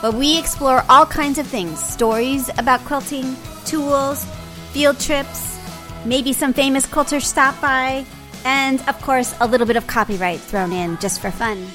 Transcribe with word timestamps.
where 0.00 0.12
we 0.12 0.38
explore 0.38 0.84
all 0.88 1.06
kinds 1.06 1.38
of 1.38 1.46
things 1.46 1.82
stories 1.82 2.48
about 2.58 2.80
quilting, 2.84 3.36
tools, 3.64 4.24
field 4.72 4.98
trips, 4.98 5.58
maybe 6.04 6.32
some 6.32 6.52
famous 6.52 6.86
quilters 6.86 7.24
stop 7.24 7.60
by, 7.60 8.04
and 8.44 8.80
of 8.88 9.00
course, 9.02 9.34
a 9.40 9.46
little 9.46 9.66
bit 9.66 9.76
of 9.76 9.86
copyright 9.86 10.40
thrown 10.40 10.72
in 10.72 10.98
just 10.98 11.20
for 11.20 11.30
fun. 11.30 11.66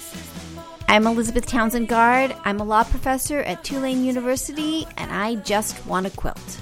I'm 0.88 1.08
Elizabeth 1.08 1.46
Townsend 1.46 1.88
Gard. 1.88 2.36
I'm 2.46 2.60
a 2.60 2.64
law 2.64 2.84
professor 2.84 3.40
at 3.40 3.64
Tulane 3.64 4.04
University, 4.04 4.88
and 4.98 5.12
I 5.12 5.36
just 5.36 5.86
want 5.86 6.08
to 6.08 6.16
quilt. 6.16 6.60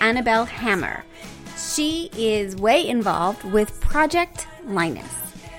Annabelle 0.00 0.44
Hammer. 0.44 1.04
She 1.56 2.10
is 2.16 2.54
way 2.56 2.86
involved 2.86 3.42
with 3.44 3.80
Project 3.80 4.46
Linus. 4.66 5.12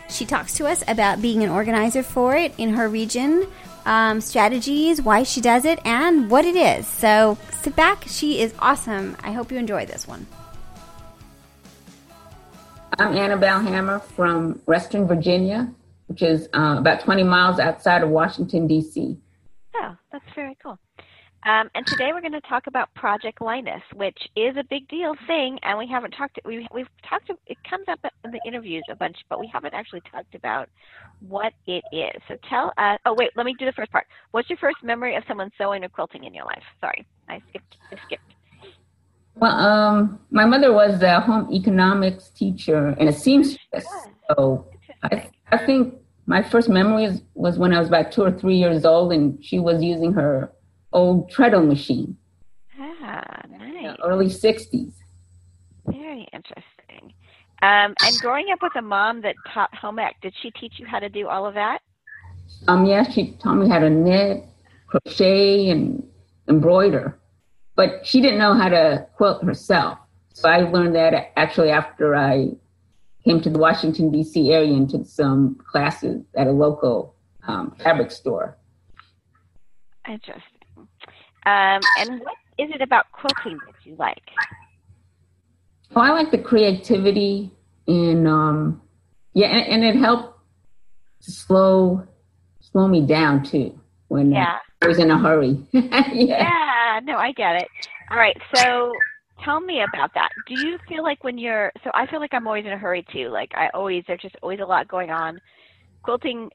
She 0.09 0.25
talks 0.25 0.53
to 0.55 0.67
us 0.67 0.83
about 0.87 1.21
being 1.21 1.43
an 1.43 1.49
organizer 1.49 2.03
for 2.03 2.35
it 2.35 2.53
in 2.57 2.69
her 2.69 2.87
region, 2.87 3.47
um, 3.87 4.21
strategies, 4.21 5.01
why 5.01 5.23
she 5.23 5.41
does 5.41 5.65
it, 5.65 5.79
and 5.85 6.29
what 6.29 6.45
it 6.45 6.55
is. 6.55 6.85
So 6.85 7.37
sit 7.49 7.75
back. 7.75 8.03
She 8.07 8.39
is 8.39 8.53
awesome. 8.59 9.17
I 9.23 9.31
hope 9.31 9.51
you 9.51 9.57
enjoy 9.57 9.85
this 9.85 10.07
one. 10.07 10.27
I'm 12.99 13.15
Annabelle 13.15 13.61
Hammer 13.61 13.99
from 13.99 14.59
Western 14.65 15.07
Virginia, 15.07 15.71
which 16.07 16.21
is 16.21 16.49
uh, 16.53 16.75
about 16.79 17.01
20 17.01 17.23
miles 17.23 17.59
outside 17.59 18.03
of 18.03 18.09
Washington, 18.09 18.67
D.C. 18.67 19.17
Oh, 19.75 19.95
that's 20.11 20.25
very 20.35 20.57
cool. 20.61 20.79
Um, 21.47 21.69
and 21.75 21.87
today 21.87 22.09
we're 22.13 22.19
going 22.19 22.33
to 22.33 22.41
talk 22.41 22.67
about 22.67 22.93
Project 22.93 23.39
Linus, 23.39 23.81
which 23.95 24.17
is 24.35 24.57
a 24.57 24.65
big 24.69 24.85
deal 24.89 25.15
thing, 25.27 25.57
and 25.63 25.77
we 25.77 25.87
haven't 25.87 26.11
talked. 26.11 26.37
We 26.43 26.67
we've 26.73 26.89
talked. 27.07 27.31
It 27.45 27.57
comes 27.63 27.85
up 27.87 27.99
in 28.25 28.31
the 28.31 28.41
interviews 28.45 28.83
a 28.91 28.95
bunch, 28.97 29.15
but 29.29 29.39
we 29.39 29.47
haven't 29.47 29.73
actually 29.73 30.01
talked 30.11 30.35
about 30.35 30.67
what 31.25 31.53
it 31.65 31.85
is. 31.93 32.21
So 32.27 32.35
tell 32.49 32.73
us. 32.77 32.99
Oh 33.05 33.13
wait, 33.13 33.29
let 33.37 33.45
me 33.45 33.55
do 33.57 33.63
the 33.63 33.71
first 33.71 33.93
part. 33.93 34.07
What's 34.31 34.49
your 34.49 34.57
first 34.57 34.83
memory 34.83 35.15
of 35.15 35.23
someone 35.25 35.49
sewing 35.57 35.85
or 35.85 35.87
quilting 35.87 36.25
in 36.25 36.33
your 36.33 36.43
life? 36.43 36.63
Sorry, 36.81 37.07
I 37.29 37.41
skipped. 37.47 37.77
I 37.93 37.95
skipped. 38.05 38.33
Well, 39.35 39.55
um, 39.55 40.19
my 40.31 40.43
mother 40.43 40.73
was 40.73 41.01
a 41.01 41.21
home 41.21 41.49
economics 41.53 42.29
teacher 42.29 42.93
and 42.99 43.07
a 43.07 43.13
seamstress. 43.13 43.87
So 44.31 44.67
I, 45.01 45.29
I 45.49 45.57
think 45.65 45.93
my 46.25 46.43
first 46.43 46.67
memories 46.67 47.21
was 47.35 47.57
when 47.57 47.73
I 47.73 47.79
was 47.79 47.87
about 47.87 48.11
two 48.11 48.23
or 48.23 48.33
three 48.33 48.57
years 48.57 48.83
old, 48.83 49.13
and 49.13 49.41
she 49.41 49.59
was 49.59 49.81
using 49.81 50.11
her 50.11 50.51
old 50.93 51.29
treadle 51.29 51.65
machine. 51.65 52.17
Ah, 52.79 53.41
nice. 53.49 53.97
Early 54.03 54.27
60s. 54.27 54.93
Very 55.85 56.27
interesting. 56.33 57.13
Um, 57.61 57.95
and 58.03 58.19
growing 58.21 58.47
up 58.51 58.59
with 58.61 58.75
a 58.75 58.81
mom 58.81 59.21
that 59.21 59.35
taught 59.53 59.73
home 59.73 59.99
ec, 59.99 60.15
did 60.21 60.33
she 60.41 60.51
teach 60.51 60.73
you 60.77 60.85
how 60.85 60.99
to 60.99 61.09
do 61.09 61.27
all 61.27 61.45
of 61.45 61.55
that? 61.55 61.79
Um, 62.67 62.85
yes, 62.85 63.13
she 63.13 63.31
taught 63.41 63.55
me 63.55 63.67
how 63.67 63.79
to 63.79 63.89
knit, 63.89 64.43
crochet, 64.87 65.69
and 65.69 66.07
embroider. 66.47 67.17
But 67.75 68.05
she 68.05 68.21
didn't 68.21 68.39
know 68.39 68.53
how 68.53 68.69
to 68.69 69.07
quilt 69.15 69.43
herself. 69.43 69.99
So 70.33 70.49
I 70.49 70.59
learned 70.59 70.95
that 70.95 71.31
actually 71.35 71.71
after 71.71 72.15
I 72.15 72.51
came 73.23 73.41
to 73.41 73.49
the 73.49 73.59
Washington, 73.59 74.11
D.C. 74.11 74.51
area 74.51 74.73
and 74.73 74.89
took 74.89 75.05
some 75.05 75.55
classes 75.69 76.23
at 76.35 76.47
a 76.47 76.51
local 76.51 77.15
um, 77.47 77.75
fabric 77.79 78.11
store. 78.11 78.57
Interesting. 80.07 80.56
Um, 81.47 81.81
and 81.99 82.19
what 82.19 82.35
is 82.57 82.69
it 82.75 82.81
about 82.81 83.05
quilting 83.13 83.57
that 83.65 83.75
you 83.85 83.95
like? 83.97 84.31
Oh, 85.95 86.01
I 86.01 86.09
like 86.09 86.29
the 86.31 86.37
creativity 86.37 87.51
and 87.87 88.27
um, 88.27 88.81
yeah, 89.33 89.47
and, 89.47 89.83
and, 89.83 89.83
it 89.85 89.97
helped 89.97 90.37
to 91.21 91.31
slow 91.31 92.05
slow 92.59 92.87
me 92.89 93.05
down 93.05 93.43
too 93.43 93.79
when 94.09 94.31
yeah. 94.31 94.57
I 94.81 94.87
was 94.87 94.99
in 94.99 95.09
a 95.09 95.17
hurry. 95.17 95.65
yeah. 95.71 96.11
yeah, 96.13 96.99
no, 97.03 97.15
I 97.15 97.31
get 97.31 97.55
it. 97.61 97.69
All 98.11 98.17
right, 98.17 98.35
so 98.53 98.91
tell 99.41 99.61
me 99.61 99.81
about 99.81 100.13
that. 100.15 100.29
Do 100.47 100.59
you 100.59 100.77
feel 100.89 101.03
like 101.03 101.23
when 101.23 101.37
you're 101.37 101.71
so 101.81 101.91
I 101.93 102.07
feel 102.07 102.19
like 102.19 102.33
I'm 102.33 102.45
always 102.45 102.65
in 102.65 102.73
a 102.73 102.77
hurry 102.77 103.05
too. 103.13 103.29
Like 103.29 103.51
I 103.55 103.69
always 103.73 104.03
there's 104.05 104.21
just 104.21 104.35
always 104.41 104.59
a 104.59 104.65
lot 104.65 104.89
going 104.89 105.11
on. 105.11 105.39
Quilting 106.03 106.49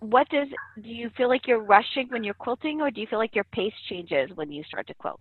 what 0.00 0.28
does 0.28 0.48
do 0.82 0.88
you 0.88 1.10
feel 1.16 1.28
like 1.28 1.46
you're 1.46 1.62
rushing 1.62 2.08
when 2.08 2.22
you're 2.22 2.34
quilting 2.34 2.80
or 2.80 2.90
do 2.90 3.00
you 3.00 3.06
feel 3.06 3.18
like 3.18 3.34
your 3.34 3.46
pace 3.52 3.72
changes 3.88 4.30
when 4.34 4.50
you 4.52 4.62
start 4.64 4.86
to 4.86 4.94
quilt? 4.94 5.20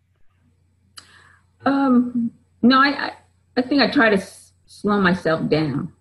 Um 1.65 2.31
no 2.61 2.79
i 2.79 3.13
i 3.55 3.61
think 3.61 3.81
i 3.81 3.89
try 3.89 4.09
to 4.09 4.17
s- 4.17 4.53
slow 4.65 4.99
myself 4.99 5.49
down 5.49 5.91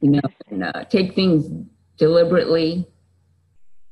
you 0.00 0.10
know 0.10 0.20
and 0.50 0.64
uh, 0.64 0.84
take 0.88 1.14
things 1.14 1.48
deliberately 1.96 2.86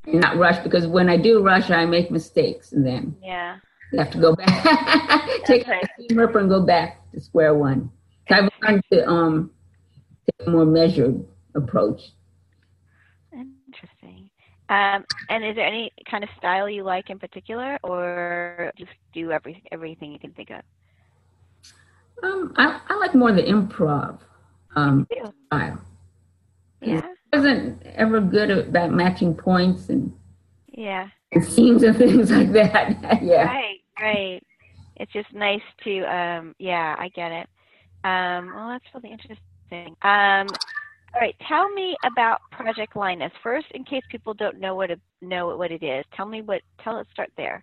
and 0.06 0.20
not 0.20 0.36
rush 0.36 0.62
because 0.62 0.86
when 0.86 1.08
i 1.08 1.16
do 1.16 1.42
rush 1.42 1.70
i 1.70 1.84
make 1.84 2.10
mistakes 2.10 2.72
and 2.72 2.86
then 2.86 3.16
yeah. 3.22 3.58
You 3.92 3.98
have 3.98 4.10
to 4.12 4.18
go 4.18 4.34
back 4.36 5.44
take 5.44 5.66
a 5.68 5.86
seam 5.98 6.18
ripper 6.18 6.38
and 6.38 6.48
go 6.48 6.62
back 6.62 7.10
to 7.12 7.20
square 7.20 7.54
one. 7.54 7.90
So 8.28 8.36
i've 8.36 8.50
learned 8.62 8.82
to 8.92 9.08
um 9.08 9.50
take 10.26 10.46
a 10.48 10.50
more 10.50 10.64
measured 10.64 11.24
approach 11.54 12.12
um, 14.72 15.04
and 15.28 15.44
is 15.44 15.54
there 15.54 15.66
any 15.66 15.92
kind 16.10 16.24
of 16.24 16.30
style 16.38 16.68
you 16.68 16.82
like 16.82 17.10
in 17.10 17.18
particular, 17.18 17.78
or 17.82 18.72
just 18.78 18.90
do 19.12 19.30
every, 19.30 19.62
everything 19.70 20.12
you 20.12 20.18
can 20.18 20.32
think 20.32 20.50
of? 20.50 20.62
Um, 22.22 22.54
I, 22.56 22.80
I 22.88 22.96
like 22.96 23.14
more 23.14 23.32
the 23.32 23.42
improv 23.42 24.18
um, 24.74 25.06
style. 25.48 25.78
Yeah. 26.80 27.02
I 27.32 27.36
wasn't 27.36 27.82
ever 27.84 28.20
good 28.20 28.50
at 28.50 28.92
matching 28.92 29.34
points 29.34 29.88
and 29.88 30.12
yeah 30.72 31.08
and 31.32 31.44
seams 31.44 31.82
and 31.82 31.96
things 31.98 32.30
like 32.30 32.52
that. 32.52 32.96
yeah. 33.22 33.44
Right, 33.44 33.78
right. 34.00 34.42
It's 34.96 35.12
just 35.12 35.32
nice 35.34 35.62
to 35.84 36.00
um, 36.02 36.54
yeah, 36.58 36.94
I 36.98 37.08
get 37.10 37.30
it. 37.30 37.46
Um, 38.04 38.52
well, 38.54 38.68
that's 38.68 38.84
really 38.94 39.12
interesting. 39.12 39.96
Um, 40.02 40.48
all 41.14 41.20
right, 41.20 41.36
tell 41.46 41.68
me 41.70 41.94
about 42.04 42.40
Project 42.50 42.96
Linus 42.96 43.32
first, 43.42 43.66
in 43.72 43.84
case 43.84 44.02
people 44.10 44.32
don't 44.32 44.58
know 44.58 44.74
what 44.74 44.90
it, 44.90 45.00
know 45.20 45.54
what 45.56 45.70
it 45.70 45.82
is. 45.82 46.04
Tell 46.16 46.26
me 46.26 46.40
what. 46.40 46.62
Tell 46.82 46.96
us. 46.96 47.06
Start 47.12 47.30
there. 47.36 47.62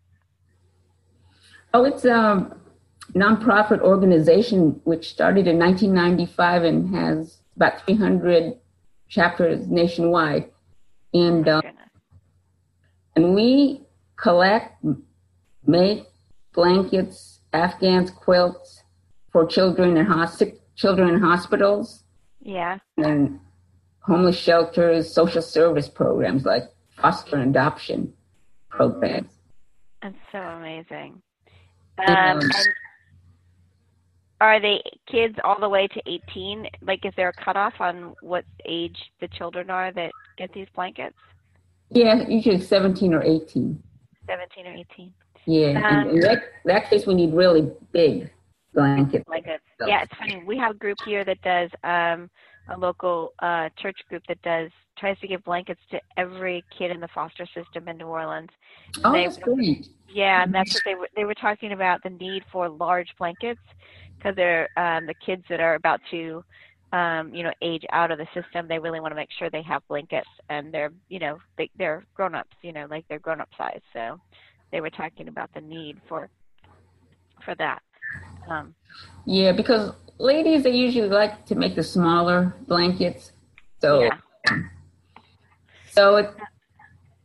Oh, 1.74 1.84
it's 1.84 2.06
a 2.06 2.56
nonprofit 3.14 3.80
organization 3.82 4.80
which 4.84 5.10
started 5.10 5.48
in 5.48 5.58
1995 5.58 6.64
and 6.64 6.96
has 6.96 7.40
about 7.56 7.84
300 7.86 8.54
chapters 9.08 9.68
nationwide, 9.68 10.52
and 11.14 11.48
uh, 11.48 11.62
and 13.16 13.34
we 13.34 13.82
collect, 14.16 14.86
make 15.66 16.06
blankets, 16.54 17.40
Afghans, 17.52 18.12
quilts 18.12 18.84
for 19.32 19.46
children 19.46 19.98
in 19.98 20.06
hosp- 20.06 20.60
children 20.76 21.10
in 21.10 21.20
hospitals 21.20 22.04
yeah. 22.42 22.78
And 22.98 23.40
homeless 24.02 24.38
shelters, 24.38 25.14
social 25.14 25.42
service 25.42 25.88
programs 25.88 26.46
like 26.46 26.64
foster 27.02 27.38
and 27.38 27.52
adoption 27.52 28.14
programs. 28.70 29.32
That's 30.02 30.16
so 30.32 30.40
amazing. 30.40 31.22
Um, 32.08 32.40
are 34.42 34.62
they 34.62 34.82
kids 35.12 35.36
all 35.44 35.60
the 35.60 35.68
way 35.68 35.88
to 35.88 36.02
18? 36.06 36.68
Like, 36.82 37.06
is 37.06 37.14
there 37.18 37.30
a 37.30 37.44
cutoff 37.44 37.74
on 37.80 38.16
what 38.22 38.46
age 38.66 38.98
the 39.20 39.28
children 39.28 39.70
are 39.70 39.92
that 39.92 40.12
get 40.38 40.54
these 40.54 40.68
blankets? 40.74 41.18
Yeah, 41.90 42.28
usually 42.28 42.62
17 42.62 43.14
or 43.14 43.24
18. 43.24 43.82
17 44.28 44.68
or 44.68 44.74
18. 44.74 45.14
Yeah, 45.46 45.90
um, 45.90 46.10
in 46.10 46.20
that, 46.20 46.44
that 46.66 46.90
case, 46.90 47.06
we 47.06 47.16
need 47.16 47.34
really 47.34 47.72
big 47.92 48.30
blankets. 48.74 49.26
Blankets. 49.26 49.64
Yeah, 49.88 50.04
it's 50.04 50.14
funny. 50.18 50.44
We 50.46 50.58
have 50.58 50.72
a 50.72 50.78
group 50.78 50.98
here 51.06 51.24
that 51.26 51.42
does 51.42 51.70
um, 51.84 52.30
a 52.70 52.78
local 52.78 53.34
uh, 53.40 53.70
church 53.78 53.98
group 54.10 54.24
that 54.28 54.42
does 54.42 54.70
tries 54.98 55.18
to 55.20 55.28
give 55.28 55.44
blankets 55.44 55.80
to 55.92 56.00
every 56.18 56.64
kid 56.78 56.92
in 56.92 57.00
the 57.00 57.08
foster 57.14 57.48
system 57.56 57.88
in 57.88 57.98
New 57.98 58.08
Orleans. 58.08 58.50
Oh, 59.04 59.14
they, 59.14 59.24
that's 59.24 59.38
great. 59.38 59.88
Yeah, 60.14 60.44
and 60.44 60.54
that's 60.54 60.74
what 60.74 60.84
they 60.86 60.96
were. 60.96 61.08
They 61.16 61.26
were 61.26 61.36
talking 61.36 61.72
about 61.72 62.04
the 62.04 62.10
need 62.10 62.44
for 62.52 62.68
large 62.68 63.10
blankets 63.18 63.62
because 64.18 64.36
they're 64.36 64.70
um, 64.76 65.06
the 65.06 65.14
kids 65.26 65.44
that 65.50 65.62
are 65.62 65.76
about 65.76 66.02
to 66.12 66.44
um, 66.92 67.34
you 67.34 67.44
know, 67.44 67.54
age 67.62 67.84
out 67.92 68.12
of 68.12 68.18
the 68.18 68.28
system. 68.34 68.68
They 68.68 68.80
really 68.80 69.00
want 69.00 69.12
to 69.12 69.16
make 69.16 69.30
sure 69.38 69.50
they 69.50 69.62
have 69.64 69.88
blankets 69.88 70.30
and 70.50 70.74
they're, 70.74 70.92
you 71.10 71.20
know, 71.20 71.38
they, 71.58 71.70
they're 71.78 72.06
grown-ups, 72.16 72.56
you 72.62 72.74
know, 72.74 72.88
like 72.90 73.06
they're 73.08 73.20
grown-up 73.20 73.50
size. 73.58 73.82
So 73.94 74.20
they 74.72 74.82
were 74.82 74.90
talking 74.90 75.28
about 75.28 75.54
the 75.54 75.62
need 75.62 75.98
for 76.08 76.30
for 77.46 77.56
that. 77.56 77.82
Um, 78.50 78.76
Yeah, 79.26 79.52
because 79.52 79.94
ladies 80.18 80.64
they 80.64 80.72
usually 80.72 81.10
like 81.10 81.46
to 81.48 81.56
make 81.56 81.76
the 81.76 81.84
smaller 81.84 82.54
blankets, 82.68 83.32
so 83.80 84.02
yeah, 84.02 84.18
so 85.92 86.16
it, 86.18 86.34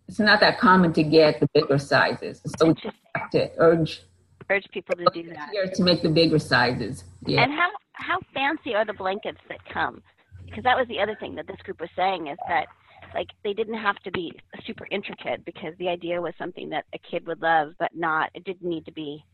it's 0.08 0.18
not 0.18 0.40
that 0.40 0.58
common 0.58 0.92
to 0.92 1.02
get 1.02 1.40
the 1.40 1.48
bigger 1.54 1.78
sizes. 1.78 2.40
So 2.58 2.66
we 2.66 2.74
have 3.14 3.30
to 3.30 3.50
urge 3.58 4.02
urge 4.50 4.66
people 4.72 4.96
to 4.96 5.06
do 5.12 5.28
that. 5.30 5.50
here 5.50 5.70
to 5.74 5.82
make 5.82 6.02
the 6.02 6.08
bigger 6.08 6.38
sizes. 6.38 7.04
Yeah. 7.26 7.42
And 7.42 7.52
how 7.52 7.70
how 7.92 8.18
fancy 8.32 8.74
are 8.74 8.84
the 8.84 8.92
blankets 8.92 9.40
that 9.48 9.58
come? 9.72 10.02
Because 10.44 10.64
that 10.64 10.76
was 10.76 10.86
the 10.88 11.00
other 11.00 11.16
thing 11.18 11.34
that 11.36 11.46
this 11.46 11.56
group 11.64 11.80
was 11.80 11.90
saying 11.96 12.28
is 12.28 12.38
that 12.48 12.66
like 13.14 13.28
they 13.42 13.52
didn't 13.52 13.78
have 13.78 13.96
to 14.00 14.10
be 14.10 14.32
super 14.66 14.86
intricate 14.90 15.44
because 15.44 15.74
the 15.78 15.88
idea 15.88 16.20
was 16.20 16.34
something 16.38 16.70
that 16.70 16.84
a 16.92 16.98
kid 16.98 17.26
would 17.26 17.40
love, 17.40 17.72
but 17.78 17.94
not 17.94 18.30
it 18.34 18.44
didn't 18.44 18.68
need 18.68 18.84
to 18.86 18.92
be, 18.92 19.24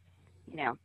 you 0.46 0.56
know, 0.56 0.78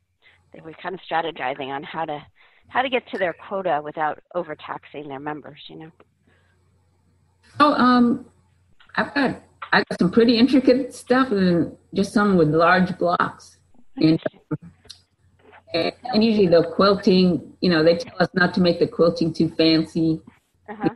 they 0.55 0.61
were 0.61 0.73
kind 0.81 0.95
of 0.95 1.01
strategizing 1.01 1.67
on 1.67 1.83
how 1.83 2.05
to 2.05 2.25
how 2.67 2.81
to 2.81 2.89
get 2.89 3.07
to 3.09 3.17
their 3.17 3.35
quota 3.47 3.79
without 3.83 4.19
overtaxing 4.33 5.07
their 5.07 5.19
members, 5.19 5.59
you 5.67 5.75
know. 5.75 5.91
Oh, 7.59 7.73
um, 7.73 8.25
I've 8.95 9.13
got 9.13 9.41
I 9.71 9.83
got 9.89 9.99
some 9.99 10.11
pretty 10.11 10.37
intricate 10.37 10.93
stuff, 10.93 11.31
and 11.31 11.75
just 11.93 12.13
some 12.13 12.37
with 12.37 12.49
large 12.49 12.97
blocks. 12.97 13.57
And, 13.97 14.19
and 15.73 16.23
usually 16.23 16.47
the 16.47 16.63
quilting, 16.75 17.53
you 17.61 17.69
know, 17.69 17.83
they 17.83 17.97
tell 17.97 18.15
us 18.19 18.29
not 18.33 18.53
to 18.55 18.61
make 18.61 18.79
the 18.79 18.87
quilting 18.87 19.33
too 19.33 19.49
fancy. 19.49 20.21
Uh-huh. 20.69 20.89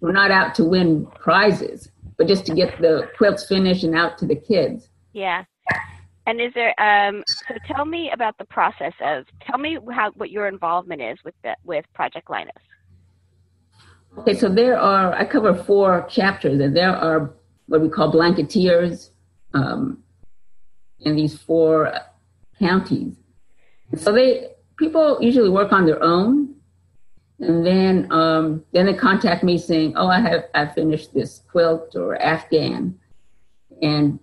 We're 0.00 0.12
not 0.12 0.30
out 0.30 0.54
to 0.56 0.64
win 0.64 1.06
prizes, 1.06 1.88
but 2.16 2.28
just 2.28 2.44
to 2.46 2.54
get 2.54 2.80
the 2.80 3.08
quilts 3.16 3.46
finished 3.46 3.84
and 3.84 3.96
out 3.96 4.18
to 4.18 4.26
the 4.26 4.36
kids. 4.36 4.88
Yeah. 5.12 5.44
And 6.26 6.40
is 6.40 6.52
there 6.54 6.74
um 6.80 7.22
so 7.48 7.54
tell 7.72 7.84
me 7.84 8.10
about 8.12 8.36
the 8.38 8.44
process 8.46 8.92
of 9.00 9.24
tell 9.46 9.58
me 9.58 9.78
how 9.92 10.10
what 10.16 10.30
your 10.30 10.48
involvement 10.48 11.00
is 11.00 11.18
with 11.24 11.34
the 11.42 11.54
with 11.64 11.84
Project 11.94 12.28
Linus. 12.28 12.52
Okay, 14.18 14.34
so 14.34 14.48
there 14.48 14.78
are, 14.78 15.12
I 15.12 15.24
cover 15.26 15.54
four 15.54 16.06
chapters, 16.08 16.58
and 16.60 16.74
there 16.74 16.96
are 16.96 17.34
what 17.66 17.82
we 17.82 17.88
call 17.88 18.10
blanketeers 18.10 19.10
um, 19.52 20.02
in 21.00 21.16
these 21.16 21.38
four 21.38 21.92
counties. 22.58 23.14
So 23.96 24.12
they, 24.12 24.48
people 24.78 25.18
usually 25.20 25.50
work 25.50 25.72
on 25.72 25.84
their 25.84 26.02
own, 26.02 26.54
and 27.40 27.66
then 27.66 28.10
um, 28.10 28.64
then 28.72 28.86
they 28.86 28.94
contact 28.94 29.44
me 29.44 29.58
saying, 29.58 29.92
"Oh, 29.96 30.08
I 30.08 30.20
have 30.20 30.44
I 30.54 30.66
finished 30.66 31.12
this 31.12 31.42
quilt 31.50 31.94
or 31.94 32.16
Afghan," 32.20 32.98
and 33.82 34.18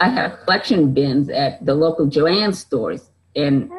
I 0.00 0.08
have 0.08 0.40
collection 0.44 0.92
bins 0.92 1.28
at 1.28 1.64
the 1.64 1.74
local 1.74 2.06
Joann 2.06 2.54
stores 2.54 3.10
and 3.36 3.70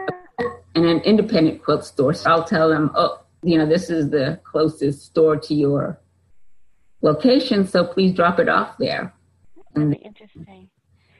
and 0.75 0.85
an 0.85 0.99
independent 1.01 1.63
quilt 1.63 1.85
store. 1.85 2.13
So 2.13 2.29
I'll 2.29 2.43
tell 2.43 2.69
them, 2.69 2.91
"Oh, 2.95 3.21
you 3.43 3.57
know, 3.57 3.65
this 3.65 3.89
is 3.89 4.09
the 4.09 4.39
closest 4.43 5.05
store 5.05 5.35
to 5.35 5.53
your 5.53 5.99
location, 7.01 7.67
so 7.67 7.83
please 7.85 8.13
drop 8.13 8.39
it 8.39 8.47
off 8.47 8.77
there." 8.77 9.13
And 9.75 9.95
interesting. 10.03 10.69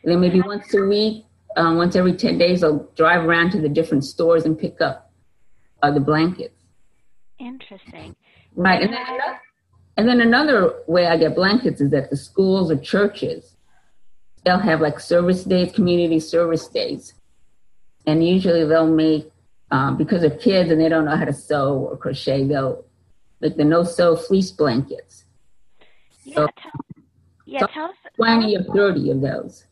then 0.03 0.19
maybe 0.19 0.41
once 0.41 0.73
a 0.73 0.81
week, 0.83 1.25
um, 1.55 1.77
once 1.77 1.95
every 1.95 2.13
10 2.13 2.37
days, 2.37 2.63
I'll 2.63 2.89
drive 2.95 3.25
around 3.25 3.51
to 3.51 3.61
the 3.61 3.69
different 3.69 4.05
stores 4.05 4.45
and 4.45 4.57
pick 4.57 4.81
up 4.81 5.11
uh, 5.81 5.91
the 5.91 5.99
blankets. 5.99 6.63
Interesting. 7.37 8.15
Right. 8.55 8.81
And 8.81 8.93
then, 8.93 9.01
another, 9.07 9.39
and 9.97 10.07
then 10.07 10.21
another 10.21 10.73
way 10.87 11.07
I 11.07 11.17
get 11.17 11.35
blankets 11.35 11.81
is 11.81 11.93
at 11.93 12.09
the 12.09 12.17
schools 12.17 12.71
or 12.71 12.77
churches. 12.77 13.55
They'll 14.45 14.59
have 14.59 14.81
like 14.81 14.99
service 14.99 15.43
days, 15.43 15.71
community 15.71 16.19
service 16.19 16.67
days. 16.67 17.13
And 18.07 18.25
usually 18.25 18.65
they'll 18.65 18.87
make, 18.87 19.31
um, 19.71 19.97
because 19.97 20.23
of 20.23 20.39
kids 20.39 20.71
and 20.71 20.79
they 20.79 20.89
don't 20.89 21.05
know 21.05 21.15
how 21.15 21.25
to 21.25 21.33
sew 21.33 21.73
or 21.77 21.97
crochet, 21.97 22.45
they'll 22.45 22.85
like 23.41 23.55
the 23.55 23.63
no 23.65 23.83
sew 23.83 24.15
fleece 24.15 24.51
blankets. 24.51 25.25
Yeah, 26.23 26.35
So- 26.35 26.47
tell, 26.61 26.71
yeah, 27.45 27.59
so 27.61 27.67
tell 27.73 27.85
us 27.85 27.95
20 28.15 28.57
or 28.57 28.63
30 28.73 29.11
of 29.11 29.21
those. 29.21 29.65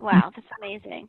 Wow, 0.00 0.30
that's 0.34 0.46
amazing. 0.62 1.08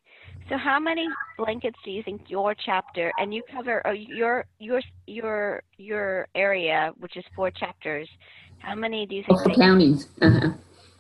So 0.50 0.58
how 0.58 0.80
many 0.80 1.08
blankets 1.38 1.78
do 1.86 1.92
you 1.92 2.02
think 2.02 2.22
your 2.28 2.56
chapter 2.56 3.12
and 3.20 3.32
you 3.32 3.44
cover 3.54 3.86
oh, 3.86 3.92
your 3.92 4.46
your 4.58 4.82
your 5.06 5.62
your 5.78 6.28
area, 6.34 6.92
which 7.00 7.16
is 7.16 7.24
four 7.36 7.52
chapters, 7.52 8.10
how 8.58 8.74
many 8.74 9.06
do 9.06 9.16
you 9.16 9.24
think 9.24 9.44
they- 9.44 9.54
counties. 9.56 10.08
Uh-huh. 10.22 10.50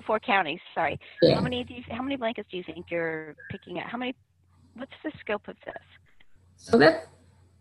Four 0.10 0.20
counties, 0.20 0.60
sorry. 0.74 1.00
Yeah. 1.22 1.36
How 1.36 1.42
many 1.42 1.64
do 1.64 1.76
you 1.76 1.84
how 1.92 2.02
many 2.02 2.16
blankets 2.16 2.48
do 2.50 2.58
you 2.58 2.64
think 2.64 2.88
you're 2.90 3.36
picking 3.52 3.78
up? 3.78 3.86
How 3.86 3.98
many 4.00 4.16
what's 4.74 4.98
the 5.04 5.12
scope 5.20 5.48
of 5.48 5.56
this? 5.68 5.84
So 6.58 6.80
that, 6.80 7.08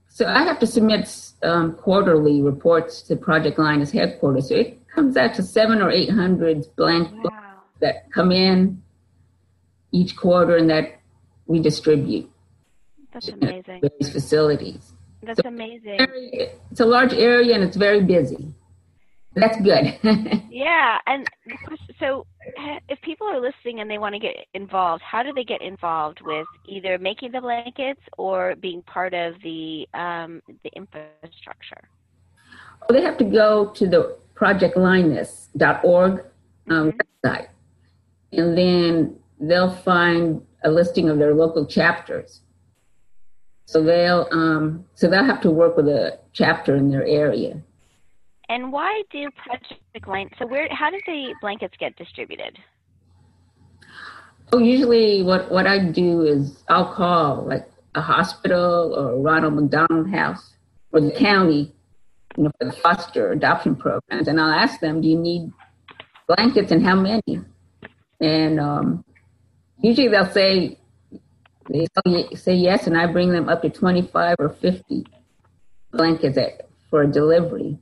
so 0.09 0.25
I 0.27 0.43
have 0.45 0.59
to 0.61 0.67
submit 0.67 1.05
um, 1.43 1.75
quarterly 1.75 2.41
reports 2.41 3.03
to 3.03 3.17
Project 3.17 3.59
Linus 3.59 3.91
headquarters. 3.91 4.49
So 4.49 4.55
it 4.55 4.81
comes 4.89 5.19
out 5.19 5.35
to 5.35 5.43
seven 5.43 5.83
or 5.83 5.91
eight 5.91 6.11
hundred 6.11 6.65
blank 6.75 7.11
Wow. 7.23 7.65
that 7.81 8.11
come 8.11 8.33
in 8.33 8.83
each 9.93 10.17
quarter 10.17 10.57
and 10.57 10.71
that 10.71 11.01
we 11.47 11.61
distribute 11.61 12.31
That's 13.13 13.29
amazing. 13.29 13.83
various 13.83 14.11
facilities. 14.11 14.93
That's 15.23 15.41
amazing. 15.45 15.99
Very, 15.99 16.31
it's 16.71 16.81
a 16.81 16.87
large 16.87 17.13
area 17.13 17.55
and 17.55 17.63
it's 17.63 17.77
very 17.77 18.03
busy. 18.03 18.55
That's 19.35 19.61
good. 19.61 19.99
Yeah, 20.51 20.99
and 21.07 21.25
so 22.01 22.27
if 22.89 23.01
people 23.03 23.27
are 23.27 23.41
listening 23.41 23.81
and 23.81 23.91
they 23.91 23.99
want 23.99 24.15
to 24.15 24.19
get 24.19 24.35
involved, 24.55 25.03
how 25.03 25.23
do 25.23 25.33
they 25.33 25.45
get 25.45 25.63
involved 25.63 26.21
with 26.23 26.47
either 26.67 26.99
making 26.99 27.33
the 27.33 27.41
blankets 27.41 28.01
or 28.17 28.55
being 28.57 28.83
part 28.83 29.15
of 29.15 29.35
the 29.43 29.87
um, 29.95 30.43
the 30.65 30.71
infrastructure? 30.75 31.89
they 32.91 33.03
have 33.03 33.19
to 33.19 33.25
go 33.25 33.67
to 33.71 33.87
the 33.87 34.17
projectlinus.org 34.35 36.25
um, 36.71 36.93
website, 37.25 37.49
and 38.33 38.57
then 38.57 39.17
they'll 39.41 39.75
find 39.75 40.45
a 40.65 40.71
listing 40.71 41.09
of 41.09 41.19
their 41.19 41.35
local 41.35 41.67
chapters. 41.67 42.41
So 43.67 43.83
they'll 43.83 44.27
um, 44.33 44.87
so 44.95 45.09
they'll 45.09 45.25
have 45.25 45.43
to 45.43 45.51
work 45.51 45.77
with 45.77 45.89
a 45.89 46.19
chapter 46.33 46.77
in 46.77 46.91
their 46.91 47.05
area. 47.05 47.61
And 48.49 48.73
why 48.73 49.03
do 49.11 49.29
Project 49.45 50.09
Line? 50.09 50.31
So 50.39 50.47
where? 50.47 50.69
How 50.71 50.91
do 50.91 50.99
the 51.07 51.35
blankets 51.41 51.75
get 51.79 51.97
distributed? 51.97 52.59
Oh, 54.53 54.59
usually 54.59 55.23
what 55.23 55.51
what 55.51 55.67
I 55.67 55.79
do 55.91 56.23
is 56.23 56.63
I'll 56.69 56.95
call 56.95 57.45
like 57.47 57.69
a 57.95 58.01
hospital 58.01 58.95
or 58.97 59.21
Ronald 59.21 59.55
McDonald 59.55 60.09
House 60.11 60.55
or 60.93 61.01
the 61.03 61.11
county, 61.11 61.75
you 62.37 62.45
know, 62.45 62.51
for 62.59 62.67
the 62.67 62.73
foster 62.73 63.33
adoption 63.33 63.77
programs, 63.77 64.29
and 64.29 64.41
I'll 64.41 64.53
ask 64.53 64.81
them, 64.81 65.03
"Do 65.03 65.09
you 65.09 65.19
need 65.19 65.53
blankets 66.27 66.73
and 66.73 66.83
how 66.83 66.95
many?" 66.95 67.41
And 68.21 68.59
um, 68.59 69.05
usually 69.83 70.09
they'll 70.09 70.33
say 70.33 70.79
they 71.69 71.87
say 72.35 72.55
yes, 72.55 72.87
and 72.87 72.97
I 72.97 73.13
bring 73.13 73.31
them 73.31 73.51
up 73.51 73.61
to 73.61 73.69
twenty 73.69 74.03
five 74.03 74.37
or 74.39 74.49
fifty 74.49 75.05
blankets 75.93 76.39
at, 76.39 76.69
for 76.89 77.05
delivery. 77.05 77.79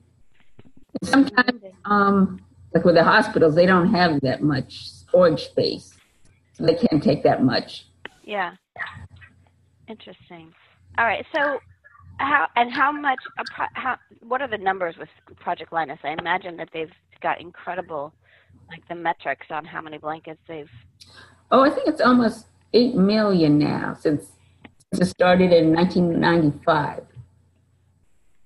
Sometimes, 1.03 1.63
um, 1.85 2.41
like 2.75 2.85
with 2.85 2.95
the 2.95 3.05
hospitals, 3.05 3.55
they 3.55 3.67
don't 3.67 3.93
have 3.93 4.21
that 4.21 4.43
much 4.43 4.89
storage 4.89 5.45
space 5.45 5.97
so 6.57 6.65
they 6.65 6.75
can't 6.75 7.03
take 7.03 7.23
that 7.25 7.43
much. 7.43 7.87
Yeah. 8.25 8.55
Interesting. 9.89 10.53
All 10.99 11.05
right. 11.05 11.25
So, 11.35 11.59
how 12.19 12.49
and 12.57 12.73
how 12.73 12.91
much? 12.91 13.19
How? 13.75 13.99
What 14.27 14.41
are 14.41 14.49
the 14.49 14.59
numbers 14.59 14.97
with 14.99 15.09
Project 15.39 15.73
Linus? 15.73 15.99
I 16.03 16.17
imagine 16.19 16.57
that 16.57 16.71
they've 16.73 16.91
got 17.23 17.41
incredible, 17.41 18.13
like 18.69 18.87
the 18.89 18.95
metrics 18.95 19.47
on 19.51 19.65
how 19.65 19.83
many 19.83 19.99
blankets 19.99 20.41
they've. 20.49 20.71
Oh, 21.51 21.63
I 21.63 21.71
think 21.71 21.87
it's 21.87 22.01
almost 22.01 22.47
eight 22.73 22.95
million 22.95 23.59
now 23.59 23.97
since, 23.99 24.33
it 24.93 25.05
started 25.05 25.53
in 25.53 25.75
1995. 25.75 27.05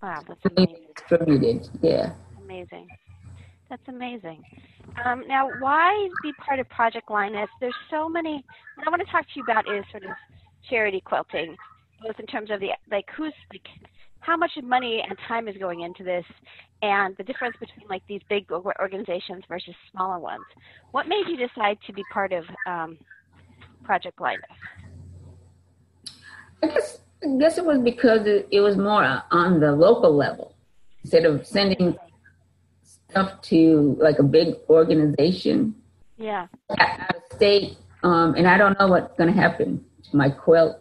Wow, 0.02 0.23
that's 0.26 0.40
amazing. 0.57 0.87
distributed, 0.97 1.69
yeah. 1.80 2.12
Amazing. 2.61 2.88
That's 3.71 3.88
amazing. 3.88 4.43
Um, 5.05 5.23
now, 5.26 5.49
why 5.61 6.09
be 6.23 6.33
part 6.45 6.59
of 6.59 6.69
Project 6.69 7.11
Linus? 7.11 7.49
There's 7.61 7.75
so 7.90 8.09
many. 8.09 8.45
What 8.75 8.87
I 8.87 8.90
want 8.90 9.00
to 9.00 9.11
talk 9.11 9.23
to 9.23 9.31
you 9.37 9.45
about 9.45 9.73
is 9.73 9.85
sort 9.90 10.05
of 10.05 10.11
charity 10.69 11.00
quilting, 11.00 11.57
both 12.02 12.19
in 12.19 12.26
terms 12.26 12.50
of 12.50 12.61
the 12.61 12.71
like 12.90 13.07
who's 13.17 13.33
like 13.52 13.67
how 14.19 14.37
much 14.37 14.50
money 14.62 15.02
and 15.09 15.17
time 15.26 15.49
is 15.49 15.57
going 15.57 15.81
into 15.81 16.05
this, 16.05 16.25
and 16.83 17.17
the 17.17 17.25
difference 17.25 17.57
between 17.61 17.88
like 17.88 18.02
these 18.09 18.21
big 18.29 18.50
organizations 18.50 19.45
versus 19.49 19.75
smaller 19.93 20.19
ones. 20.19 20.45
What 20.90 21.09
made 21.09 21.25
you 21.29 21.37
decide 21.37 21.79
to 21.87 21.93
be 21.95 22.02
part 22.12 22.33
of 22.33 22.45
um, 22.67 22.99
Project 23.85 24.21
Linus? 24.21 24.43
I 26.62 26.67
guess 26.67 26.99
I 27.25 27.38
guess 27.38 27.57
it 27.57 27.64
was 27.64 27.79
because 27.79 28.26
it, 28.26 28.49
it 28.50 28.61
was 28.61 28.76
more 28.76 29.23
on 29.31 29.61
the 29.61 29.73
local 29.73 30.14
level. 30.14 30.55
instead 31.05 31.25
of 31.25 31.47
sending 31.47 31.97
stuff 33.11 33.40
to 33.43 33.97
like 34.00 34.19
a 34.19 34.23
big 34.23 34.55
organization 34.69 35.75
Yeah. 36.17 36.47
out 36.79 37.17
of 37.17 37.23
state, 37.37 37.76
um, 38.02 38.35
and 38.35 38.47
I 38.47 38.57
don't 38.59 38.79
know 38.79 38.88
what's 38.88 39.17
going 39.17 39.33
to 39.33 39.40
happen 39.40 39.85
to 40.11 40.17
my 40.17 40.31
quilt 40.31 40.76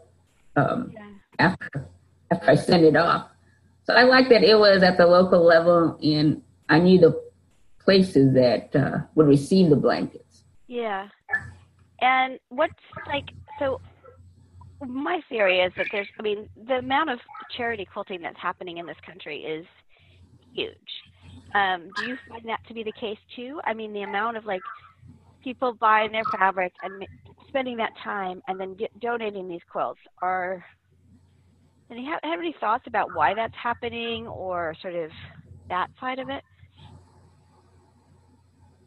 um, 0.55 0.91
Yeah. 0.93 1.07
after 1.39 1.87
after 2.31 2.49
I 2.51 2.55
send 2.55 2.85
it 2.85 2.95
off. 2.95 3.29
So 3.85 3.93
I 3.95 4.03
like 4.03 4.29
that 4.29 4.43
it 4.43 4.57
was 4.59 4.83
at 4.83 4.97
the 4.97 5.07
local 5.07 5.43
level, 5.43 5.97
and 6.03 6.41
I 6.69 6.79
knew 6.79 6.99
the 6.99 7.19
places 7.79 8.33
that 8.35 8.75
uh, 8.75 8.99
would 9.15 9.27
receive 9.27 9.69
the 9.69 9.75
blankets. 9.75 10.43
Yeah. 10.67 11.07
And 12.01 12.39
what's 12.49 12.73
like 13.07 13.29
so 13.57 13.81
my 14.85 15.21
theory 15.27 15.59
is 15.59 15.73
that 15.75 15.87
there's 15.91 16.07
I 16.19 16.21
mean, 16.21 16.49
the 16.67 16.75
amount 16.75 17.09
of 17.09 17.19
charity 17.57 17.85
quilting 17.91 18.21
that's 18.21 18.39
happening 18.39 18.77
in 18.77 18.85
this 18.85 18.97
country 19.05 19.43
is 19.43 19.65
huge. 20.53 20.77
Um, 21.55 21.89
do 21.97 22.07
you 22.07 22.17
find 22.27 22.43
that 22.45 22.59
to 22.67 22.73
be 22.73 22.83
the 22.83 22.91
case 22.93 23.17
too? 23.35 23.59
I 23.65 23.73
mean, 23.73 23.93
the 23.93 24.01
amount 24.01 24.37
of 24.37 24.45
like 24.45 24.61
people 25.43 25.73
buying 25.73 26.11
their 26.11 26.23
fabric 26.25 26.73
and 26.83 27.05
spending 27.47 27.77
that 27.77 27.93
time 28.03 28.41
and 28.47 28.59
then 28.59 28.75
get, 28.75 28.97
donating 28.99 29.47
these 29.47 29.61
quilts 29.71 29.99
are 30.21 30.63
and 31.89 31.99
you 31.99 32.05
have, 32.09 32.19
have 32.23 32.39
any 32.39 32.55
thoughts 32.59 32.85
about 32.85 33.15
why 33.15 33.33
that's 33.33 33.55
happening 33.55 34.27
or 34.27 34.75
sort 34.81 34.93
of 34.93 35.09
that 35.69 35.87
side 35.99 36.19
of 36.19 36.29
it? 36.29 36.43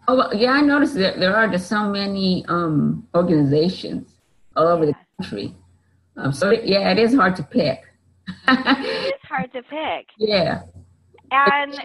Oh 0.08 0.16
well, 0.16 0.34
yeah, 0.34 0.52
I 0.52 0.60
noticed 0.60 0.94
that 0.94 1.18
there 1.18 1.36
are 1.36 1.48
just 1.48 1.68
so 1.68 1.88
many 1.88 2.44
um, 2.48 3.06
organizations 3.14 4.14
all 4.56 4.68
over 4.68 4.86
the 4.86 4.94
country. 5.20 5.54
Um, 6.16 6.32
so 6.32 6.50
yeah, 6.50 6.90
it 6.90 6.98
is 6.98 7.14
hard 7.14 7.36
to 7.36 7.42
pick. 7.42 7.80
It 8.48 9.14
is 9.14 9.28
hard 9.28 9.52
to 9.52 9.62
pick. 9.62 10.06
yeah. 10.18 10.62
And 11.30 11.80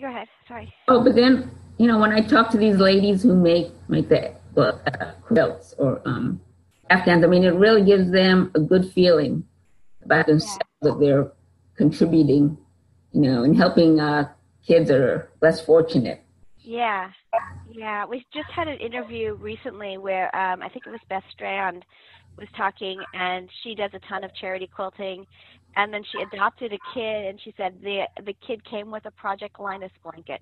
go 0.00 0.08
ahead. 0.08 0.28
Sorry. 0.48 0.72
Oh, 0.88 1.02
but 1.02 1.14
then 1.14 1.50
you 1.78 1.86
know 1.86 1.98
when 1.98 2.12
I 2.12 2.20
talk 2.20 2.50
to 2.50 2.58
these 2.58 2.76
ladies 2.76 3.22
who 3.22 3.34
make 3.34 3.72
make 3.88 4.08
the 4.08 4.34
uh, 4.56 5.12
quilts 5.26 5.74
or 5.78 6.00
um, 6.04 6.40
afghans, 6.90 7.24
I 7.24 7.26
mean 7.26 7.44
it 7.44 7.54
really 7.54 7.84
gives 7.84 8.10
them 8.10 8.50
a 8.54 8.60
good 8.60 8.92
feeling 8.92 9.44
about 10.04 10.26
themselves 10.26 10.58
that 10.82 10.98
they're 10.98 11.30
contributing, 11.76 12.56
you 13.12 13.20
know, 13.20 13.44
and 13.44 13.56
helping 13.56 14.00
uh, 14.00 14.28
kids 14.66 14.88
that 14.88 15.00
are 15.00 15.30
less 15.40 15.60
fortunate. 15.60 16.22
Yeah, 16.58 17.10
yeah. 17.70 18.04
We 18.06 18.24
just 18.32 18.50
had 18.50 18.68
an 18.68 18.78
interview 18.78 19.34
recently 19.34 19.98
where 19.98 20.34
um, 20.36 20.62
I 20.62 20.68
think 20.68 20.86
it 20.86 20.90
was 20.90 21.00
Beth 21.08 21.24
Strand 21.32 21.84
was 22.38 22.48
talking, 22.56 23.00
and 23.14 23.48
she 23.62 23.74
does 23.74 23.90
a 23.94 23.98
ton 24.08 24.24
of 24.24 24.34
charity 24.34 24.68
quilting, 24.72 25.26
and 25.76 25.92
then 25.92 26.02
she 26.10 26.20
adopted 26.22 26.72
a 26.72 26.78
kid, 26.94 27.26
and 27.26 27.40
she 27.40 27.54
said 27.56 27.80
the 27.82 28.02
the 28.24 28.34
kid 28.46 28.64
came 28.64 28.90
with 28.90 29.04
a 29.06 29.10
Project 29.12 29.58
Linus 29.58 29.92
blanket. 30.02 30.40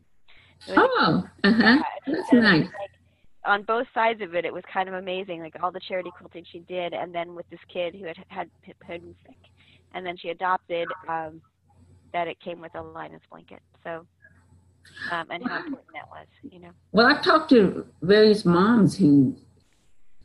Oh, 0.68 1.24
uh 1.44 1.52
huh. 1.52 1.82
That's 2.06 2.32
nice. 2.32 2.64
like, 2.64 2.70
on 3.46 3.62
both 3.62 3.86
sides 3.94 4.20
of 4.20 4.34
it, 4.34 4.44
it 4.44 4.52
was 4.52 4.62
kind 4.72 4.88
of 4.88 4.94
amazing, 4.94 5.40
like 5.40 5.56
all 5.62 5.70
the 5.70 5.80
charity 5.80 6.10
quilting 6.16 6.44
she 6.50 6.60
did, 6.60 6.92
and 6.92 7.14
then 7.14 7.34
with 7.34 7.48
this 7.50 7.60
kid 7.72 7.94
who 7.94 8.04
had 8.06 8.16
had 8.28 8.50
p- 8.62 8.72
been 8.86 9.14
sick, 9.26 9.38
and 9.94 10.04
then 10.04 10.16
she 10.16 10.28
adopted 10.28 10.88
um, 11.08 11.40
that 12.12 12.28
it 12.28 12.38
came 12.40 12.60
with 12.60 12.74
a 12.74 12.82
Linus 12.82 13.22
blanket. 13.30 13.60
So, 13.82 14.06
um, 15.10 15.26
and 15.30 15.42
how 15.46 15.58
important 15.58 15.88
that 15.94 16.08
was, 16.10 16.26
you 16.42 16.60
know. 16.60 16.70
Well, 16.92 17.06
I've 17.06 17.24
talked 17.24 17.50
to 17.50 17.86
various 18.02 18.44
moms 18.44 18.96
who 18.96 19.36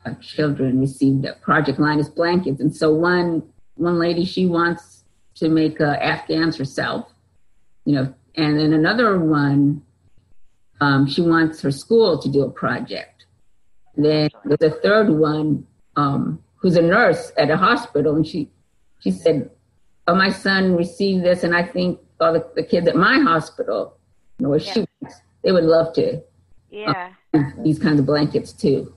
uh, 0.06 0.16
children 0.22 0.82
received 0.82 1.26
uh, 1.26 1.36
Project 1.42 1.80
Linus 1.80 2.10
blankets, 2.10 2.60
and 2.60 2.76
so 2.76 2.94
one 2.94 3.44
one 3.76 4.00
lady 4.00 4.26
she 4.26 4.46
wants 4.46 5.04
to 5.36 5.50
make 5.50 5.80
uh, 5.82 5.98
Afghans 6.02 6.58
herself, 6.58 7.12
you 7.86 7.96
know, 7.96 8.14
and 8.36 8.60
then 8.60 8.74
another 8.74 9.20
one 9.20 9.82
um, 10.82 11.08
she 11.08 11.22
wants 11.22 11.62
her 11.62 11.72
school 11.72 12.18
to 12.22 12.30
do 12.30 12.44
a 12.44 12.50
project. 12.50 13.26
Then 13.96 14.30
there's 14.44 14.74
a 14.74 14.76
third 14.82 15.10
one 15.10 15.66
um, 15.96 16.44
who's 16.56 16.76
a 16.76 16.82
nurse 16.82 17.32
at 17.38 17.50
a 17.50 17.58
hospital, 17.58 18.16
and 18.16 18.28
she 18.28 18.50
she 19.00 19.12
said, 19.12 19.50
"Oh, 20.08 20.16
my 20.16 20.30
son 20.32 20.76
received 20.76 21.24
this, 21.24 21.44
and 21.44 21.56
I 21.56 21.64
think 21.64 22.00
all 22.20 22.34
the, 22.34 22.46
the 22.56 22.64
kids 22.64 22.88
at 22.88 22.96
my 22.96 23.20
hospital, 23.20 23.98
you 24.38 24.44
know, 24.44 24.50
where 24.50 24.60
she 24.60 24.86
works, 25.02 25.22
they 25.44 25.52
would 25.52 25.64
love 25.64 25.94
to 25.94 26.22
Yeah, 26.70 27.14
these 27.64 27.80
kinds 27.80 28.00
of 28.00 28.06
blankets 28.06 28.52
too. 28.52 28.94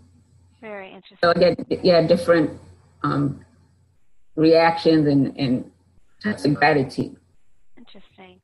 very 0.60 0.88
interesting. 0.88 1.18
So 1.22 1.30
I 1.30 1.34
get 1.34 1.84
yeah 1.84 2.02
different 2.02 2.58
um, 3.04 3.44
reactions 4.38 5.06
and, 5.08 5.36
and 5.36 5.70
types 6.22 6.44
of 6.44 6.54
gratitude. 6.54 7.16
Interesting. 7.76 8.40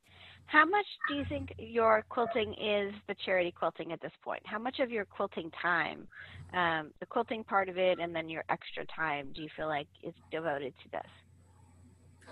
How 0.47 0.67
much 0.67 0.87
do 1.09 1.15
you 1.15 1.25
think 1.29 1.55
your 1.59 2.05
quilting 2.09 2.53
is 2.55 2.93
the 3.09 3.15
charity 3.25 3.53
quilting 3.57 3.93
at 3.93 4.01
this 4.03 4.13
point? 4.23 4.43
How 4.45 4.59
much 4.59 4.79
of 4.81 4.91
your 4.91 5.05
quilting 5.05 5.51
time, 5.61 6.07
um, 6.53 6.91
the 7.01 7.07
quilting 7.07 7.45
part 7.45 7.69
of 7.69 7.79
it, 7.79 7.99
and 7.99 8.15
then 8.15 8.29
your 8.29 8.45
extra 8.51 8.85
time, 8.87 9.29
do 9.35 9.43
you 9.43 9.49
feel 9.57 9.69
like 9.69 9.87
is 10.03 10.13
devoted 10.31 10.75
to 10.83 10.91
this? 10.91 11.11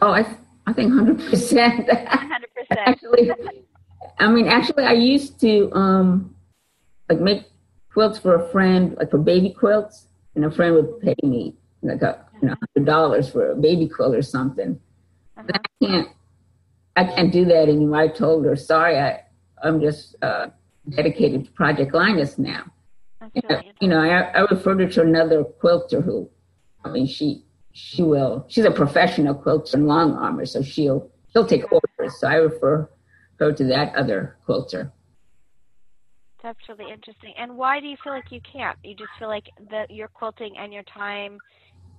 Oh, 0.02 0.10
I 0.12 0.36
I 0.66 0.72
think 0.72 0.92
hundred 0.92 1.18
percent. 1.18 1.88
100%. 1.88 2.06
Actually, 2.70 3.30
I 4.18 4.30
mean, 4.30 4.46
actually, 4.46 4.84
I 4.84 4.92
used 4.92 5.40
to 5.40 5.72
um, 5.72 6.34
like 7.08 7.20
make 7.20 7.44
quilts 7.92 8.18
for 8.18 8.34
a 8.34 8.48
friend, 8.50 8.96
like 8.98 9.10
for 9.10 9.18
baby 9.18 9.50
quilts, 9.50 10.06
and 10.34 10.44
a 10.44 10.50
friend 10.50 10.74
would 10.74 11.00
pay 11.00 11.14
me 11.22 11.56
like 11.82 12.02
a 12.02 12.24
you 12.40 12.48
know 12.48 12.54
hundred 12.54 12.86
dollars 12.86 13.28
for 13.28 13.50
a 13.50 13.56
baby 13.56 13.88
quilt 13.88 14.14
or 14.14 14.22
something. 14.22 14.80
But 15.36 15.56
I 15.56 15.84
can't 15.84 16.08
I 16.96 17.04
can't 17.04 17.32
do 17.32 17.44
that 17.46 17.68
anymore. 17.68 18.00
I 18.00 18.08
told 18.08 18.44
her, 18.44 18.56
sorry, 18.56 18.98
I 18.98 19.20
I'm 19.62 19.80
just 19.80 20.16
uh, 20.22 20.48
dedicated 20.88 21.46
to 21.46 21.50
Project 21.52 21.94
Linus 21.94 22.38
now. 22.38 22.64
Really 23.34 23.72
you 23.80 23.88
know, 23.88 24.00
I, 24.00 24.20
I 24.32 24.40
referred 24.50 24.80
her 24.80 24.88
to 24.88 25.02
another 25.02 25.44
quilter 25.44 26.00
who, 26.00 26.28
I 26.84 26.90
mean, 26.90 27.06
she 27.06 27.44
she 27.72 28.02
will. 28.02 28.44
She's 28.48 28.64
a 28.64 28.70
professional 28.70 29.34
quilter 29.34 29.76
and 29.76 29.86
longarmer, 29.86 30.46
so 30.46 30.62
she'll 30.62 31.10
she'll 31.32 31.46
take 31.46 31.70
orders. 31.72 32.18
So 32.18 32.28
I 32.28 32.34
refer 32.34 32.90
her 33.38 33.52
to 33.52 33.64
that 33.64 33.94
other 33.94 34.36
quilter. 34.44 34.92
That's 36.42 36.58
really 36.68 36.90
interesting. 36.92 37.32
And 37.38 37.56
why 37.56 37.78
do 37.78 37.86
you 37.86 37.96
feel 38.02 38.12
like 38.12 38.30
you 38.30 38.40
can't? 38.40 38.76
You 38.82 38.96
just 38.96 39.10
feel 39.18 39.28
like 39.28 39.46
that 39.70 39.90
your 39.90 40.08
quilting 40.08 40.54
and 40.58 40.72
your 40.72 40.82
time 40.82 41.38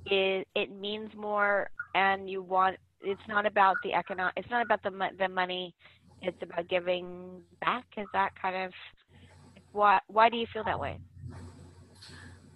is 0.06 0.46
it 0.56 0.72
means 0.72 1.12
more, 1.16 1.70
and 1.96 2.30
you 2.30 2.42
want. 2.42 2.78
It's 3.02 3.22
not 3.28 3.46
about 3.46 3.76
the 3.84 3.94
economic. 3.94 4.34
It's 4.38 4.50
not 4.50 4.66
about 4.66 4.82
the 4.84 4.92
the 5.18 5.28
money. 5.28 5.74
It's 6.22 6.38
about 6.42 6.70
giving 6.70 7.42
back. 7.60 7.86
Is 7.98 8.08
that 8.14 8.32
kind 8.42 8.66
of 8.66 8.72
why? 9.72 10.00
Why 10.08 10.30
do 10.30 10.38
you 10.38 10.46
feel 10.54 10.64
that 10.64 10.80
way? 10.80 10.98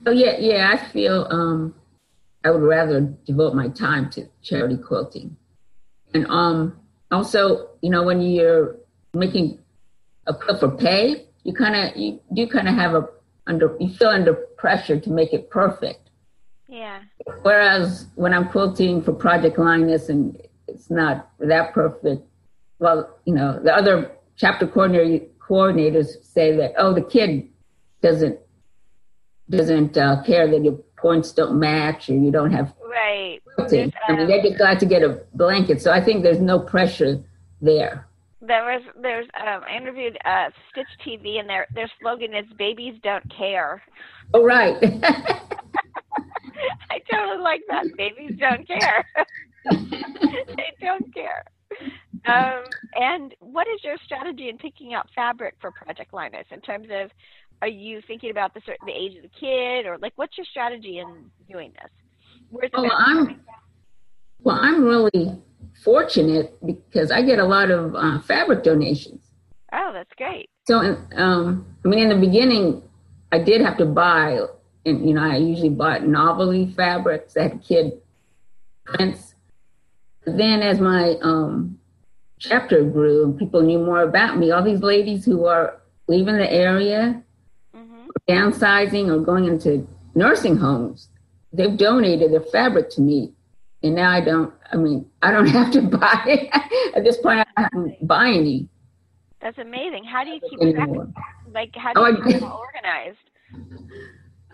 So 0.06 0.12
yeah, 0.12 0.38
yeah, 0.40 0.74
I 0.74 0.92
feel 0.92 1.28
um, 1.30 1.76
I 2.44 2.52
would 2.52 2.62
rather 2.62 3.02
devote 3.26 3.56
my 3.56 3.68
time 3.70 4.10
to 4.12 4.28
charity 4.42 4.78
quilting, 4.78 5.36
and 6.14 6.26
um, 6.28 6.80
also, 7.12 7.70
you 7.82 7.90
know, 7.90 8.04
when 8.04 8.22
you're 8.22 8.78
making 9.14 9.60
a 10.28 10.34
quilt 10.34 10.60
for 10.60 10.70
pay, 10.70 11.28
you 11.44 11.54
kind 11.54 11.76
of 11.76 11.98
you 11.98 12.20
do 12.34 12.48
kind 12.48 12.68
of 12.68 12.76
have 12.76 12.94
a 12.94 13.08
under 13.48 13.76
you 13.80 13.94
feel 13.94 14.10
under 14.10 14.34
pressure 14.34 15.00
to 15.00 15.10
make 15.10 15.34
it 15.34 15.50
perfect. 15.50 16.07
Yeah. 16.68 17.02
Whereas 17.44 18.08
when 18.16 18.34
I'm 18.34 18.50
quilting 18.50 19.02
for 19.02 19.14
Project 19.14 19.58
Linus 19.58 20.10
and 20.10 20.40
it's 20.68 20.90
not 20.90 21.30
that 21.40 21.74
perfect, 21.74 22.24
well, 22.80 23.18
you 23.26 23.34
know, 23.34 23.60
the 23.62 23.74
other 23.74 24.12
chapter 24.36 24.68
coordinator, 24.68 25.26
coordinators 25.40 26.24
say 26.24 26.56
that, 26.58 26.74
oh, 26.78 26.94
the 26.94 27.02
kid 27.02 27.48
doesn't 28.02 28.40
doesn't 29.50 29.98
uh, 29.98 30.22
care 30.24 30.46
that 30.50 30.62
your 30.62 30.74
points 30.98 31.32
don't 31.32 31.58
match 31.58 32.10
or 32.10 32.14
you 32.16 32.32
don't 32.32 32.52
have 32.52 32.74
Right. 32.86 33.40
quilting. 33.56 33.94
I 34.08 34.14
mean, 34.14 34.28
they're 34.28 34.42
just 34.42 34.58
glad 34.58 34.80
to 34.82 34.86
get 34.86 35.04
a 35.04 35.22
blanket. 35.36 35.82
So 35.82 35.92
I 35.92 36.04
think 36.04 36.24
there's 36.24 36.42
no 36.42 36.60
pressure 36.60 37.24
there. 37.62 38.08
There 38.42 38.64
was 38.66 38.82
there's 39.02 39.28
um, 39.40 39.62
I 39.68 39.78
interviewed 39.78 40.18
uh, 40.26 40.50
Stitch 40.72 40.88
TV 41.06 41.40
and 41.40 41.50
their 41.50 41.66
their 41.74 41.90
slogan 42.00 42.34
is 42.34 42.46
"Babies 42.58 42.96
don't 43.04 43.24
care." 43.36 43.82
Oh, 44.34 44.44
right. 44.44 44.78
I 46.98 47.16
totally 47.16 47.42
like 47.42 47.62
that. 47.70 47.86
Babies 47.98 48.38
don't 48.40 48.68
care. 48.68 49.06
they 49.72 50.74
don't 50.82 51.14
care. 51.14 51.44
Um, 52.26 52.64
and 52.96 53.36
what 53.40 53.68
is 53.68 53.84
your 53.84 53.98
strategy 54.06 54.50
in 54.50 54.58
picking 54.58 54.94
out 54.94 55.08
fabric 55.14 55.56
for 55.62 55.72
Project 55.72 56.14
Linus 56.14 56.46
in 56.52 56.62
terms 56.62 56.88
of 56.92 57.12
are 57.62 57.68
you 57.68 58.02
thinking 58.08 58.30
about 58.32 58.54
the 58.54 58.62
the 58.86 58.92
age 58.92 59.16
of 59.16 59.24
the 59.24 59.30
kid 59.40 59.86
or 59.86 59.98
like 60.00 60.14
what's 60.16 60.38
your 60.38 60.46
strategy 60.50 61.00
in 61.00 61.26
doing 61.52 61.72
this? 61.82 61.92
Where's 62.50 62.72
the 62.72 62.78
Oh, 62.80 62.84
fabric 62.90 63.08
I'm- 63.08 63.42
well, 64.44 64.58
I'm 64.62 64.84
really 64.86 65.42
fortunate 65.84 66.56
because 66.66 67.12
I 67.12 67.22
get 67.24 67.40
a 67.40 67.44
lot 67.46 67.72
of 67.72 67.96
uh, 67.96 68.22
fabric 68.22 68.64
donations. 68.64 69.26
Oh, 69.74 69.92
that's 69.94 70.14
great. 70.16 70.50
So, 70.68 70.78
um, 71.16 71.66
I 71.84 71.88
mean, 71.88 72.00
in 72.00 72.10
the 72.10 72.26
beginning, 72.26 72.84
I 73.32 73.40
did 73.40 73.62
have 73.62 73.78
to 73.80 73.86
buy, 73.86 74.40
and 74.88 75.08
you 75.08 75.14
know, 75.14 75.24
I 75.24 75.38
usually 75.38 75.70
bought 75.70 76.08
novelty 76.08 76.72
fabrics 76.76 77.34
that 77.34 77.62
kid 77.64 77.94
prints. 78.86 79.36
Then, 80.26 80.62
as 80.62 80.80
my 80.80 81.16
um, 81.22 81.80
chapter 82.40 82.84
grew 82.84 83.24
and 83.26 83.38
people 83.40 83.62
knew 83.62 83.80
more 83.80 84.02
about 84.02 84.38
me. 84.38 84.52
All 84.52 84.64
these 84.64 84.82
ladies 84.82 85.26
who 85.26 85.46
are 85.46 85.82
leaving 86.08 86.38
the 86.38 86.52
area, 86.52 87.24
hmm 87.74 88.08
downsizing, 88.30 89.10
or 89.10 89.20
going 89.24 89.46
into 89.46 89.88
nursing 90.16 90.58
homes, 90.58 91.10
they've 91.54 91.78
donated 91.78 92.32
their 92.34 92.42
fabric 92.42 92.90
to 92.92 93.02
me. 93.02 93.34
And 93.84 93.96
now 93.96 94.12
I 94.12 94.22
don't, 94.22 94.54
I 94.74 94.78
mean, 94.78 95.06
I 95.22 95.32
don't 95.32 95.48
have 95.60 95.72
to 95.74 95.82
buy 95.82 96.24
it. 96.26 96.96
At 96.96 97.04
this 97.04 97.18
point, 97.18 97.48
I 97.58 97.70
don't 97.72 98.08
buy 98.08 98.30
any 98.30 98.68
That's 99.42 99.58
amazing. 99.58 100.04
How 100.04 100.24
do 100.24 100.32
you 100.32 100.42
keep 100.50 100.60
track? 100.60 100.90
anymore. 100.90 101.08
Like, 101.54 101.72
how 101.76 101.94
do 101.94 102.02
Oh, 102.02 102.08
you 102.08 102.24
keep 102.24 102.42
organized? 102.42 103.18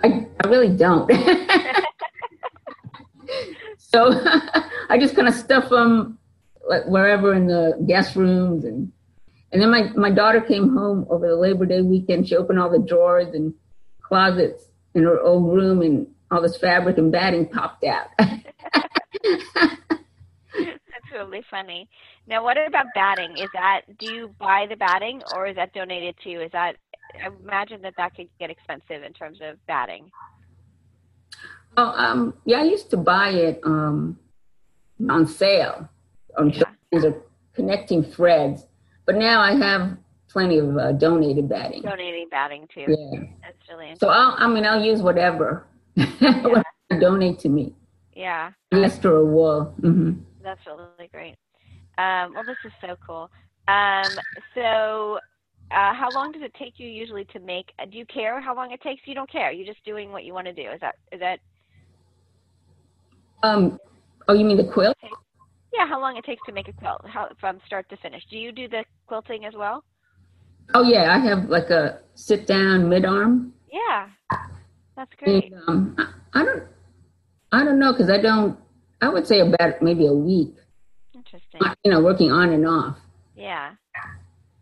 I, 0.03 0.27
I 0.43 0.48
really 0.48 0.75
don't. 0.75 1.10
so 3.77 4.12
I 4.89 4.98
just 5.00 5.15
kind 5.15 5.27
of 5.27 5.33
stuff 5.33 5.69
them 5.69 6.19
like 6.67 6.86
wherever 6.86 7.33
in 7.33 7.48
the 7.48 7.83
guest 7.88 8.15
rooms 8.15 8.65
and 8.65 8.91
and 9.51 9.62
then 9.62 9.69
my, 9.69 9.83
my 9.95 10.10
daughter 10.10 10.41
came 10.41 10.75
home 10.75 11.05
over 11.12 11.27
the 11.27 11.36
Labor 11.36 11.67
Day 11.67 11.81
weekend. 11.81 12.27
She 12.27 12.36
opened 12.36 12.60
all 12.60 12.72
the 12.72 12.79
drawers 12.79 13.36
and 13.36 13.53
closets 14.01 14.65
in 14.95 15.03
her 15.03 15.22
old 15.22 15.55
room 15.55 15.83
and 15.83 16.07
all 16.31 16.41
this 16.41 16.57
fabric 16.57 16.98
and 16.98 17.12
batting 17.12 17.48
popped 17.48 17.83
out. 17.83 18.07
That's 18.17 18.41
really 21.13 21.43
funny. 21.51 21.88
Now, 22.25 22.43
what 22.43 22.57
about 22.57 22.88
batting? 22.95 23.38
Is 23.38 23.50
that 23.53 23.81
do 24.00 24.12
you 24.12 24.33
buy 24.39 24.65
the 24.67 24.75
batting 24.75 25.22
or 25.36 25.45
is 25.45 25.55
that 25.55 25.72
donated 25.74 26.15
to? 26.24 26.29
you? 26.29 26.41
Is 26.41 26.51
that 26.53 26.77
I 27.22 27.27
imagine 27.43 27.82
that 27.84 27.93
that 27.98 28.15
could 28.15 28.27
get 28.39 28.50
expensive 28.50 29.03
in 29.03 29.13
terms 29.13 29.39
of 29.41 29.58
batting. 29.67 30.12
oh, 31.77 31.93
um, 31.96 32.34
yeah, 32.46 32.60
I 32.60 32.63
used 32.63 32.89
to 32.91 32.98
buy 32.98 33.29
it 33.29 33.60
um, 33.63 34.17
on 35.10 35.25
sale 35.27 35.89
on 36.38 36.50
Yeah. 36.50 36.63
these 36.91 37.05
are 37.05 37.15
connecting 37.53 38.03
threads, 38.03 38.67
but 39.05 39.15
now 39.15 39.41
I 39.41 39.55
have 39.55 39.98
plenty 40.27 40.58
of 40.58 40.77
uh, 40.77 40.91
donated 40.93 41.48
batting. 41.48 41.82
Donating 41.84 42.27
batting 42.29 42.67
too. 42.74 42.86
Yeah. 42.88 43.20
That's 43.41 43.58
really 43.70 43.89
interesting. 43.89 43.98
So 44.00 44.10
I'll, 44.10 44.36
I 44.38 44.48
mean, 44.48 44.65
I'll 44.65 44.84
use 44.84 45.01
whatever. 45.01 45.67
you 45.96 46.63
donate 47.00 47.39
to 47.39 47.50
me. 47.50 47.75
Yeah, 48.15 48.51
Lester 48.72 49.15
or 49.17 49.25
wool. 49.25 49.63
hmm 49.82 50.13
that's 50.43 50.60
really 50.67 51.10
great. 51.12 51.36
Um, 51.98 52.34
well, 52.34 52.43
this 52.43 52.58
is 52.65 52.72
so 52.82 52.96
cool. 53.05 53.29
Um, 53.67 54.12
so, 54.53 55.20
uh, 55.72 55.93
how 55.93 56.10
long 56.13 56.32
does 56.32 56.41
it 56.41 56.53
take 56.55 56.74
you 56.77 56.88
usually 56.88 57.25
to 57.25 57.39
make? 57.39 57.72
Uh, 57.79 57.86
do 57.86 57.98
you 57.98 58.05
care 58.05 58.39
how 58.41 58.55
long 58.55 58.72
it 58.72 58.82
takes? 58.82 59.01
You 59.05 59.15
don't 59.15 59.32
care. 59.32 59.51
You're 59.51 59.65
just 59.65 59.84
doing 59.86 60.12
what 60.12 60.24
you 60.24 60.34
want 60.34 60.48
to 60.48 60.53
do. 60.53 60.70
Is 60.70 60.79
that 60.82 60.96
is 61.12 61.20
that 61.20 61.39
Um, 63.43 63.79
oh, 64.27 64.34
you 64.34 64.46
mean 64.46 64.58
the 64.58 64.72
quilt? 64.72 64.96
yeah? 65.74 65.88
How 65.88 66.00
long 66.00 66.17
it 66.17 66.25
takes 66.25 66.41
to 66.46 66.51
make 66.51 66.67
a 66.67 66.74
quilt? 66.74 67.01
How 67.08 67.29
from 67.39 67.60
start 67.65 67.89
to 67.89 67.98
finish? 67.98 68.24
Do 68.29 68.38
you 68.38 68.51
do 68.51 68.67
the 68.67 68.84
quilting 69.08 69.46
as 69.46 69.53
well? 69.55 69.84
Oh, 70.74 70.84
yeah. 70.84 71.13
I 71.13 71.20
have 71.20 71.50
like 71.50 71.70
a 71.70 72.00
sit 72.15 72.48
down 72.48 72.88
mid 72.89 73.05
arm. 73.05 73.53
Yeah, 73.72 74.08
that's 74.96 75.12
great. 75.17 75.51
And, 75.51 75.62
um, 75.67 75.96
I, 75.98 76.39
I 76.39 76.46
don't, 76.46 76.63
I 77.51 77.63
don't 77.65 77.79
know 77.79 77.91
because 77.91 78.10
I 78.10 78.22
don't. 78.22 78.58
I 79.01 79.10
would 79.10 79.27
say 79.27 79.39
about 79.41 79.82
maybe 79.82 80.08
a 80.08 80.13
week. 80.13 80.55
Interesting. 81.13 81.60
You 81.84 81.91
know, 81.91 82.01
working 82.01 82.32
on 82.32 82.53
and 82.53 82.65
off. 82.65 82.98
Yeah, 83.36 83.72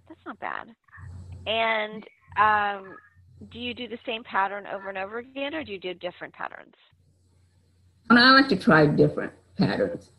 that's 0.07 0.21
not 0.25 0.39
bad. 0.39 0.73
And 1.45 2.03
um, 2.37 2.95
do 3.51 3.59
you 3.59 3.73
do 3.73 3.87
the 3.87 3.97
same 4.05 4.23
pattern 4.23 4.67
over 4.67 4.89
and 4.89 4.97
over 4.97 5.19
again, 5.19 5.55
or 5.55 5.63
do 5.63 5.71
you 5.71 5.79
do 5.79 5.93
different 5.93 6.33
patterns? 6.33 6.75
And 8.09 8.19
I 8.19 8.31
like 8.31 8.49
to 8.49 8.57
try 8.57 8.85
different 8.85 9.33
patterns. 9.57 10.09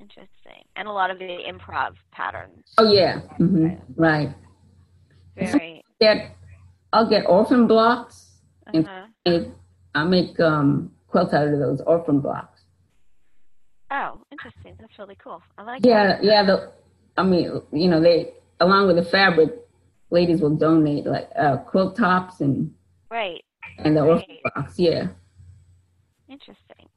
Interesting. 0.00 0.64
And 0.76 0.88
a 0.88 0.92
lot 0.92 1.10
of 1.10 1.18
the 1.18 1.24
improv 1.24 1.92
patterns. 2.12 2.64
Oh 2.78 2.92
yeah, 2.92 3.20
hmm 3.38 3.68
right. 3.96 4.34
Very. 5.36 5.82
Get, 6.00 6.36
I'll 6.92 7.08
get 7.08 7.24
orphan 7.26 7.66
blocks 7.66 8.32
and 8.72 8.86
Uh-huh. 8.86 9.06
make, 9.26 9.48
I 9.94 10.04
make 10.04 10.38
um, 10.40 10.92
quilts 11.08 11.32
out 11.32 11.48
of 11.48 11.58
those 11.58 11.80
orphan 11.80 12.20
blocks. 12.20 12.62
Oh, 13.90 14.20
interesting. 14.32 14.74
That's 14.80 14.98
really 14.98 15.16
cool. 15.22 15.40
I 15.56 15.62
like 15.62 15.82
Yeah, 15.84 16.18
yeah. 16.20 16.44
The, 16.44 16.72
I 17.16 17.22
mean, 17.22 17.62
you 17.72 17.88
know, 17.88 18.00
they 18.00 18.34
along 18.60 18.88
with 18.88 18.96
the 18.96 19.04
fabric, 19.04 19.50
ladies 20.10 20.40
will 20.40 20.54
donate 20.56 21.06
like 21.06 21.28
uh, 21.38 21.56
quilt 21.58 21.96
tops 21.96 22.40
and. 22.40 22.72
Right. 23.10 23.44
and 23.78 23.96
the 23.96 24.02
orphan 24.02 24.26
Right. 24.28 24.54
blocks. 24.54 24.78
Yeah. 24.78 25.08
Interesting. 26.28 26.88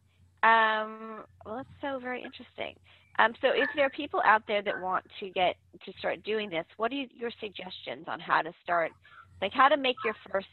Um, 0.43 1.23
well, 1.45 1.57
that's 1.57 1.69
so 1.81 1.99
very 1.99 2.21
interesting. 2.23 2.75
Um, 3.19 3.33
so, 3.41 3.49
if 3.49 3.67
there 3.75 3.85
are 3.85 3.89
people 3.89 4.21
out 4.23 4.43
there 4.47 4.61
that 4.61 4.79
want 4.79 5.03
to 5.19 5.29
get 5.29 5.55
to 5.85 5.93
start 5.99 6.23
doing 6.23 6.49
this, 6.49 6.65
what 6.77 6.91
are 6.91 6.95
you, 6.95 7.07
your 7.15 7.31
suggestions 7.39 8.05
on 8.07 8.19
how 8.19 8.41
to 8.41 8.51
start? 8.63 8.91
Like, 9.41 9.53
how 9.53 9.67
to 9.67 9.77
make 9.77 9.95
your 10.05 10.15
first 10.31 10.47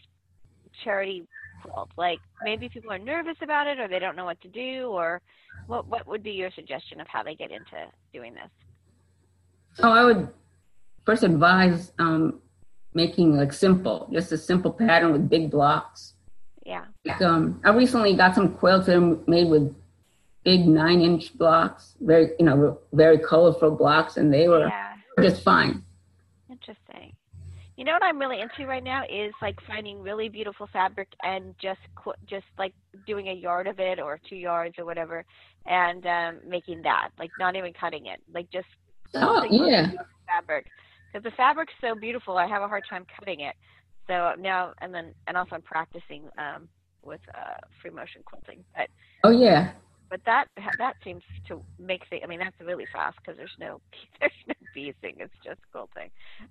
charity 0.83 1.27
quilt? 1.63 1.91
Like, 1.97 2.19
maybe 2.43 2.69
people 2.69 2.91
are 2.91 2.99
nervous 2.99 3.37
about 3.43 3.67
it, 3.67 3.79
or 3.79 3.87
they 3.87 3.99
don't 3.99 4.17
know 4.17 4.25
what 4.25 4.41
to 4.41 4.49
do, 4.49 4.87
or 4.89 5.21
what? 5.67 5.87
What 5.87 6.07
would 6.07 6.23
be 6.23 6.33
your 6.33 6.51
suggestion 6.53 7.01
of 7.01 7.07
how 7.07 7.23
they 7.23 7.35
get 7.35 7.51
into 7.51 7.87
doing 8.13 8.35
this? 8.35 8.51
So 9.75 9.91
I 9.91 10.05
would 10.05 10.29
first 11.05 11.23
advise 11.23 11.93
um, 11.99 12.41
making 12.95 13.37
like 13.37 13.53
simple, 13.53 14.09
just 14.13 14.33
a 14.33 14.39
simple 14.39 14.73
pattern 14.73 15.13
with 15.13 15.29
big 15.29 15.51
blocks. 15.51 16.15
Yeah. 16.65 16.85
Like, 17.05 17.21
um, 17.21 17.61
I 17.65 17.71
recently 17.71 18.15
got 18.17 18.35
some 18.35 18.55
quilts 18.55 18.87
that 18.87 18.97
are 18.97 19.19
made 19.27 19.49
with 19.49 19.75
big 20.45 20.67
nine 20.67 21.01
inch 21.01 21.37
blocks, 21.37 21.95
very 22.01 22.31
you 22.39 22.47
know 22.47 22.79
very 22.93 23.19
colorful 23.19 23.71
blocks, 23.73 24.17
and 24.17 24.33
they 24.33 24.49
were 24.49 24.69
Yeah. 24.69 24.95
just 25.21 25.43
fine. 25.43 25.83
Interesting. 26.51 27.13
You 27.77 27.85
know 27.85 27.93
what 27.93 28.05
I'm 28.05 28.19
really 28.19 28.41
into 28.41 28.67
right 28.67 28.85
now 28.85 29.03
is 29.11 29.33
like 29.43 29.59
finding 29.67 30.01
really 30.01 30.29
beautiful 30.29 30.69
fabric 30.73 31.09
and 31.25 31.55
just 31.61 31.81
qu- 31.97 32.13
just 32.27 32.47
like 32.57 32.73
doing 33.05 33.29
a 33.29 33.33
yard 33.33 33.67
of 33.67 33.81
it 33.81 33.99
or 33.99 34.21
two 34.29 34.37
yards 34.37 34.79
or 34.79 34.85
whatever, 34.85 35.25
and 35.67 36.07
um, 36.07 36.39
making 36.47 36.83
that 36.83 37.09
like 37.19 37.31
not 37.39 37.57
even 37.57 37.73
cutting 37.73 38.07
it, 38.07 38.23
like 38.33 38.49
just 38.51 38.69
Oh 39.15 39.45
yeah, 39.51 39.91
fabric 40.27 40.67
because 41.15 41.31
the 41.31 41.37
fabric's 41.37 41.73
so 41.81 41.95
beautiful. 41.95 42.37
I 42.37 42.47
have 42.49 42.63
a 42.63 42.69
hard 42.69 42.85
time 42.91 43.07
cutting 43.19 43.41
it. 43.41 43.55
So 44.09 44.33
now 44.39 44.73
and 44.81 44.93
then 44.93 45.15
and 45.27 45.37
also 45.37 45.55
I'm 45.55 45.63
practicing 45.63 46.25
um, 46.39 46.69
with 47.05 47.21
uh, 47.35 47.55
free 47.81 47.91
motion 47.91 48.23
quilting, 48.25 48.65
but 48.77 48.89
oh 49.23 49.31
yeah. 49.31 49.73
but 50.11 50.21
that 50.27 50.47
that 50.79 50.97
seems 51.05 51.23
to 51.49 51.63
make 51.79 52.03
the. 52.11 52.23
I 52.23 52.27
mean, 52.27 52.41
that's 52.41 52.61
really 52.61 52.87
fast 52.93 53.17
because 53.19 53.37
there's 53.37 53.57
no 53.59 53.81
there's 54.21 54.33
no 54.47 54.55
piecing. 54.75 55.17
It's 55.19 55.33
just 55.45 55.61
quilting. 55.73 56.11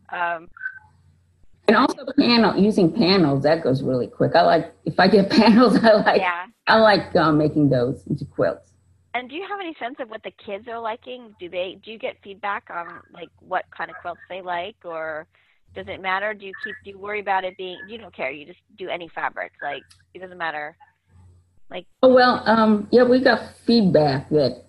Um, 0.09 0.49
And 1.67 1.77
also 1.77 2.05
panel 2.17 2.57
using 2.57 2.91
panels 2.91 3.43
that 3.43 3.63
goes 3.63 3.83
really 3.83 4.07
quick. 4.07 4.31
I 4.35 4.41
like 4.41 4.73
if 4.85 4.99
I 4.99 5.07
get 5.07 5.29
panels, 5.41 5.77
I 5.83 5.93
like 5.93 6.21
yeah. 6.21 6.45
I 6.67 6.77
like 6.77 7.15
um, 7.15 7.37
making 7.37 7.69
those 7.69 8.07
into 8.07 8.25
quilts. 8.25 8.72
And 9.13 9.29
do 9.29 9.35
you 9.35 9.45
have 9.47 9.59
any 9.59 9.75
sense 9.79 9.95
of 9.99 10.09
what 10.09 10.23
the 10.23 10.31
kids 10.45 10.67
are 10.67 10.79
liking? 10.79 11.35
Do 11.39 11.49
they 11.49 11.79
do 11.83 11.91
you 11.91 11.99
get 11.99 12.17
feedback 12.23 12.69
on 12.69 13.01
like 13.13 13.29
what 13.39 13.65
kind 13.75 13.91
of 13.91 13.97
quilts 13.97 14.21
they 14.29 14.41
like, 14.41 14.77
or 14.83 15.27
does 15.75 15.87
it 15.87 16.01
matter? 16.01 16.33
Do 16.33 16.45
you 16.47 16.53
keep 16.63 16.77
do 16.83 16.91
you 16.91 16.99
worry 16.99 17.19
about 17.19 17.43
it 17.43 17.57
being? 17.57 17.87
You 17.87 17.97
don't 17.99 18.15
care. 18.15 18.31
You 18.31 18.45
just 18.45 18.59
do 18.77 18.89
any 18.89 19.09
fabric. 19.09 19.53
Like 19.61 19.85
it 20.13 20.19
doesn't 20.19 20.37
matter. 20.37 20.77
Like 21.69 21.85
Oh 22.01 22.13
well, 22.13 22.43
um, 22.47 22.87
yeah, 22.91 23.03
we 23.03 23.21
got 23.21 23.55
feedback 23.65 24.29
that 24.29 24.65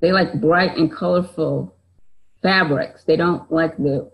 they 0.00 0.12
like 0.12 0.40
bright 0.40 0.76
and 0.76 0.90
colorful 0.90 1.74
fabrics. 2.42 3.04
They 3.04 3.16
don't 3.16 3.50
like 3.52 3.76
the 3.76 4.10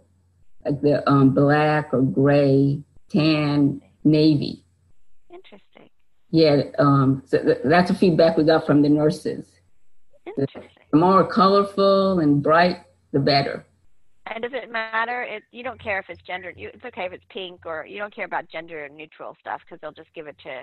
like 0.64 0.80
the 0.80 1.08
um, 1.08 1.34
black 1.34 1.92
or 1.92 2.02
gray, 2.02 2.82
tan, 3.10 3.80
navy. 4.04 4.64
interesting, 5.32 5.90
Yeah, 6.30 6.62
um, 6.78 7.22
so 7.26 7.42
th- 7.42 7.58
that's 7.64 7.90
a 7.90 7.94
feedback 7.94 8.36
we 8.36 8.44
got 8.44 8.66
from 8.66 8.82
the 8.82 8.88
nurses. 8.88 9.51
Interesting. 10.38 10.70
The 10.90 10.98
more 10.98 11.26
colorful 11.26 12.20
and 12.20 12.42
bright, 12.42 12.78
the 13.12 13.20
better. 13.20 13.64
And 14.26 14.42
does 14.42 14.52
it 14.54 14.70
matter? 14.70 15.22
It 15.22 15.42
you 15.50 15.64
don't 15.64 15.82
care 15.82 15.98
if 15.98 16.06
it's 16.08 16.22
gender. 16.22 16.52
You, 16.56 16.70
it's 16.72 16.84
okay 16.84 17.06
if 17.06 17.12
it's 17.12 17.24
pink 17.30 17.66
or 17.66 17.84
you 17.86 17.98
don't 17.98 18.14
care 18.14 18.24
about 18.24 18.48
gender 18.48 18.88
neutral 18.88 19.36
stuff 19.40 19.60
because 19.64 19.80
they'll 19.80 19.92
just 19.92 20.12
give 20.14 20.26
it 20.26 20.36
to, 20.44 20.62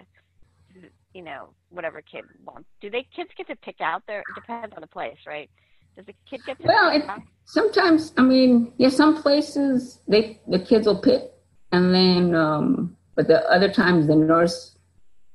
you 1.13 1.21
know, 1.21 1.49
whatever 1.69 2.01
kid 2.01 2.23
wants. 2.45 2.67
Do 2.81 2.89
they 2.89 3.05
kids 3.15 3.29
get 3.37 3.47
to 3.47 3.55
pick 3.57 3.81
out 3.81 4.03
their? 4.07 4.19
It 4.19 4.35
depends 4.35 4.73
on 4.75 4.81
the 4.81 4.87
place, 4.87 5.17
right? 5.27 5.49
Does 5.97 6.05
the 6.05 6.15
kid 6.29 6.41
get 6.45 6.59
to 6.61 6.67
Well, 6.67 6.91
pick 6.91 7.03
it, 7.03 7.23
sometimes, 7.45 8.13
I 8.17 8.21
mean, 8.21 8.71
yeah, 8.77 8.89
some 8.89 9.21
places 9.21 9.99
they 10.07 10.39
the 10.47 10.59
kids 10.59 10.87
will 10.87 11.01
pick, 11.01 11.23
and 11.71 11.93
then, 11.93 12.33
um, 12.35 12.95
but 13.15 13.27
the 13.27 13.45
other 13.51 13.69
times 13.71 14.07
the 14.07 14.15
nurse 14.15 14.77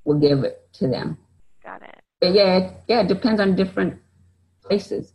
will 0.05 0.19
give 0.19 0.45
it 0.45 0.67
to 0.75 0.89
them. 0.89 1.19
Got 1.63 1.83
it. 1.83 2.01
But 2.21 2.33
yeah, 2.33 2.57
it, 2.57 2.73
yeah, 2.89 3.01
it 3.03 3.09
depends 3.09 3.41
on 3.41 3.55
different 3.55 4.01
places. 4.65 5.13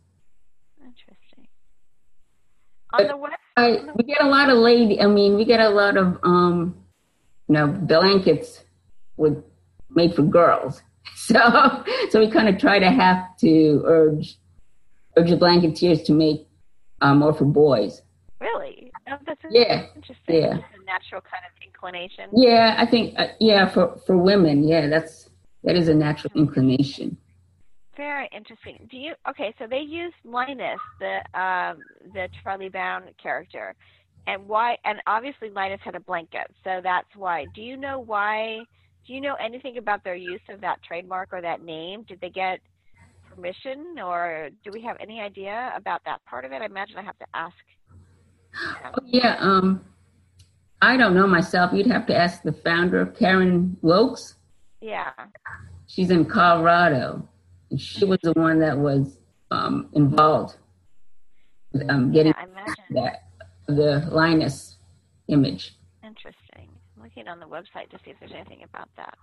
Interesting. 0.84 1.46
On 2.92 2.98
But 3.02 3.08
the 3.08 3.16
web, 3.16 3.32
I, 3.56 3.80
we 3.94 4.04
get 4.04 4.22
a 4.22 4.28
lot 4.28 4.48
of 4.48 4.58
lady. 4.58 5.00
I 5.00 5.06
mean, 5.06 5.34
we 5.36 5.44
get 5.44 5.60
a 5.60 5.68
lot 5.70 5.96
of 5.96 6.18
um, 6.22 6.76
you 7.48 7.54
know, 7.54 7.66
blankets 7.68 8.62
with 9.16 9.42
made 9.90 10.14
for 10.14 10.22
girls. 10.22 10.82
So, 11.16 11.38
so 12.10 12.18
we 12.18 12.30
kind 12.30 12.48
of 12.48 12.58
try 12.58 12.78
to 12.78 12.90
have 12.90 13.36
to 13.38 13.82
urge 13.84 14.36
urge 15.16 15.28
the 15.30 15.36
blanketeers 15.36 16.02
to 16.06 16.12
make 16.12 16.48
um, 17.02 17.22
or 17.22 17.34
for 17.34 17.44
boys. 17.44 18.02
Really? 18.40 18.90
Oh, 19.10 19.16
that's 19.26 19.40
Yeah, 19.50 19.86
interesting. 19.94 20.34
yeah. 20.34 20.54
A 20.56 20.84
natural 20.86 21.20
kind 21.20 21.44
of 21.44 21.52
inclination. 21.64 22.30
Yeah, 22.32 22.74
I 22.78 22.86
think 22.86 23.18
uh, 23.18 23.28
yeah 23.38 23.68
for 23.68 23.98
for 24.06 24.16
women, 24.16 24.64
yeah, 24.66 24.88
that's 24.88 25.28
that 25.64 25.76
is 25.76 25.88
a 25.88 25.94
natural 25.94 26.32
inclination. 26.36 27.18
Very 28.00 28.30
interesting. 28.34 28.88
Do 28.90 28.96
you 28.96 29.12
okay? 29.28 29.54
So 29.58 29.66
they 29.68 29.80
used 29.80 30.14
Linus, 30.24 30.80
the 31.00 31.16
um, 31.38 31.76
the 32.14 32.28
Charlie 32.42 32.70
Brown 32.70 33.02
character, 33.22 33.74
and 34.26 34.48
why? 34.48 34.78
And 34.86 35.02
obviously 35.06 35.50
Linus 35.50 35.80
had 35.84 35.94
a 35.94 36.00
blanket, 36.00 36.46
so 36.64 36.80
that's 36.82 37.14
why. 37.14 37.44
Do 37.54 37.60
you 37.60 37.76
know 37.76 38.00
why? 38.00 38.60
Do 39.06 39.12
you 39.12 39.20
know 39.20 39.34
anything 39.34 39.76
about 39.76 40.02
their 40.02 40.14
use 40.14 40.40
of 40.48 40.62
that 40.62 40.82
trademark 40.82 41.28
or 41.30 41.42
that 41.42 41.62
name? 41.62 42.04
Did 42.08 42.22
they 42.22 42.30
get 42.30 42.60
permission, 43.28 43.96
or 44.02 44.48
do 44.64 44.70
we 44.72 44.80
have 44.80 44.96
any 44.98 45.20
idea 45.20 45.70
about 45.76 46.00
that 46.06 46.24
part 46.24 46.46
of 46.46 46.52
it? 46.52 46.62
I 46.62 46.64
imagine 46.64 46.96
I 46.96 47.02
have 47.02 47.18
to 47.18 47.26
ask. 47.34 47.54
Oh, 48.82 49.04
yeah, 49.04 49.36
um, 49.40 49.84
I 50.80 50.96
don't 50.96 51.14
know 51.14 51.26
myself. 51.26 51.70
You'd 51.74 51.88
have 51.88 52.06
to 52.06 52.16
ask 52.16 52.42
the 52.44 52.54
founder, 52.54 53.04
Karen 53.04 53.76
Wilkes. 53.82 54.36
Yeah. 54.80 55.10
She's 55.86 56.08
in 56.08 56.24
Colorado. 56.24 57.28
She 57.76 58.04
was 58.04 58.18
the 58.22 58.32
one 58.32 58.58
that 58.60 58.76
was 58.76 59.18
um, 59.50 59.88
involved 59.92 60.56
with 61.72 61.88
um, 61.88 62.12
getting 62.12 62.34
Yeah, 62.36 62.74
that 62.90 63.22
the 63.66 64.08
Linus 64.10 64.76
image. 65.28 65.76
Interesting. 66.04 66.68
I'm 66.96 67.04
looking 67.04 67.28
on 67.28 67.38
the 67.38 67.46
website 67.46 67.90
to 67.90 67.98
see 68.04 68.10
if 68.10 68.16
there's 68.18 68.32
anything 68.34 68.64
about 68.64 68.88
that. 68.96 69.16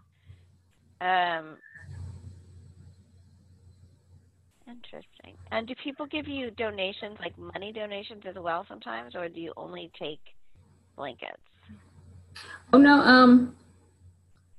Um, 0.99 1.57
interesting. 4.67 5.35
And 5.51 5.67
do 5.67 5.75
people 5.83 6.05
give 6.05 6.27
you 6.27 6.51
donations, 6.51 7.17
like 7.19 7.37
money 7.37 7.71
donations 7.73 8.23
as 8.27 8.35
well 8.35 8.65
sometimes, 8.67 9.15
or 9.15 9.27
do 9.27 9.39
you 9.39 9.53
only 9.57 9.91
take 9.99 10.21
blankets? 10.95 11.37
Oh 12.71 12.77
no, 12.77 12.99
um, 13.01 13.55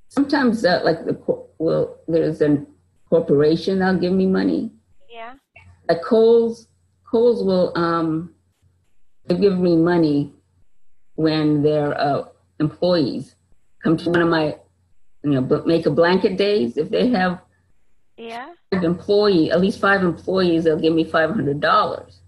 sometimes 0.09 0.64
uh, 0.64 0.81
like 0.85 1.05
the 1.05 1.18
well, 1.59 1.96
there's 2.07 2.40
a 2.40 2.64
corporation 3.09 3.79
that'll 3.79 4.01
give 4.01 4.12
me 4.12 4.27
money. 4.27 4.71
Yeah. 5.11 5.35
Like 5.88 6.03
Kohl's, 6.03 6.68
Kohl's 7.11 7.42
will 7.42 7.73
um, 7.77 8.35
they 9.27 9.37
give 9.37 9.59
me 9.59 9.77
money 9.77 10.33
when 11.14 11.62
their 11.62 11.99
uh, 12.01 12.25
employees 12.61 13.35
come 13.83 13.97
to 13.97 14.11
one 14.11 14.23
of 14.23 14.29
my, 14.29 14.57
you 15.23 15.31
know, 15.31 15.62
make 15.66 15.87
a 15.87 15.90
blanket 15.90 16.37
days. 16.37 16.77
If 16.77 16.90
they 16.90 17.09
have 17.09 17.40
Yeah. 18.16 18.55
five 18.73 18.85
employee, 18.85 19.51
at 19.51 19.61
least 19.61 19.81
five 19.81 20.03
employees, 20.03 20.64
they'll 20.64 20.79
give 20.79 20.94
me 20.94 21.05
five 21.05 21.31
hundred 21.31 21.61
dollars. 21.61 22.21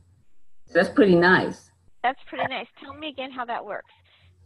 So 0.67 0.75
that's 0.75 0.89
pretty 0.95 1.17
nice. 1.17 1.71
That's 2.03 2.21
pretty 2.29 2.47
nice. 2.49 2.67
Tell 2.83 2.95
me 2.95 3.09
again 3.09 3.31
how 3.31 3.45
that 3.45 3.65
works. 3.65 3.91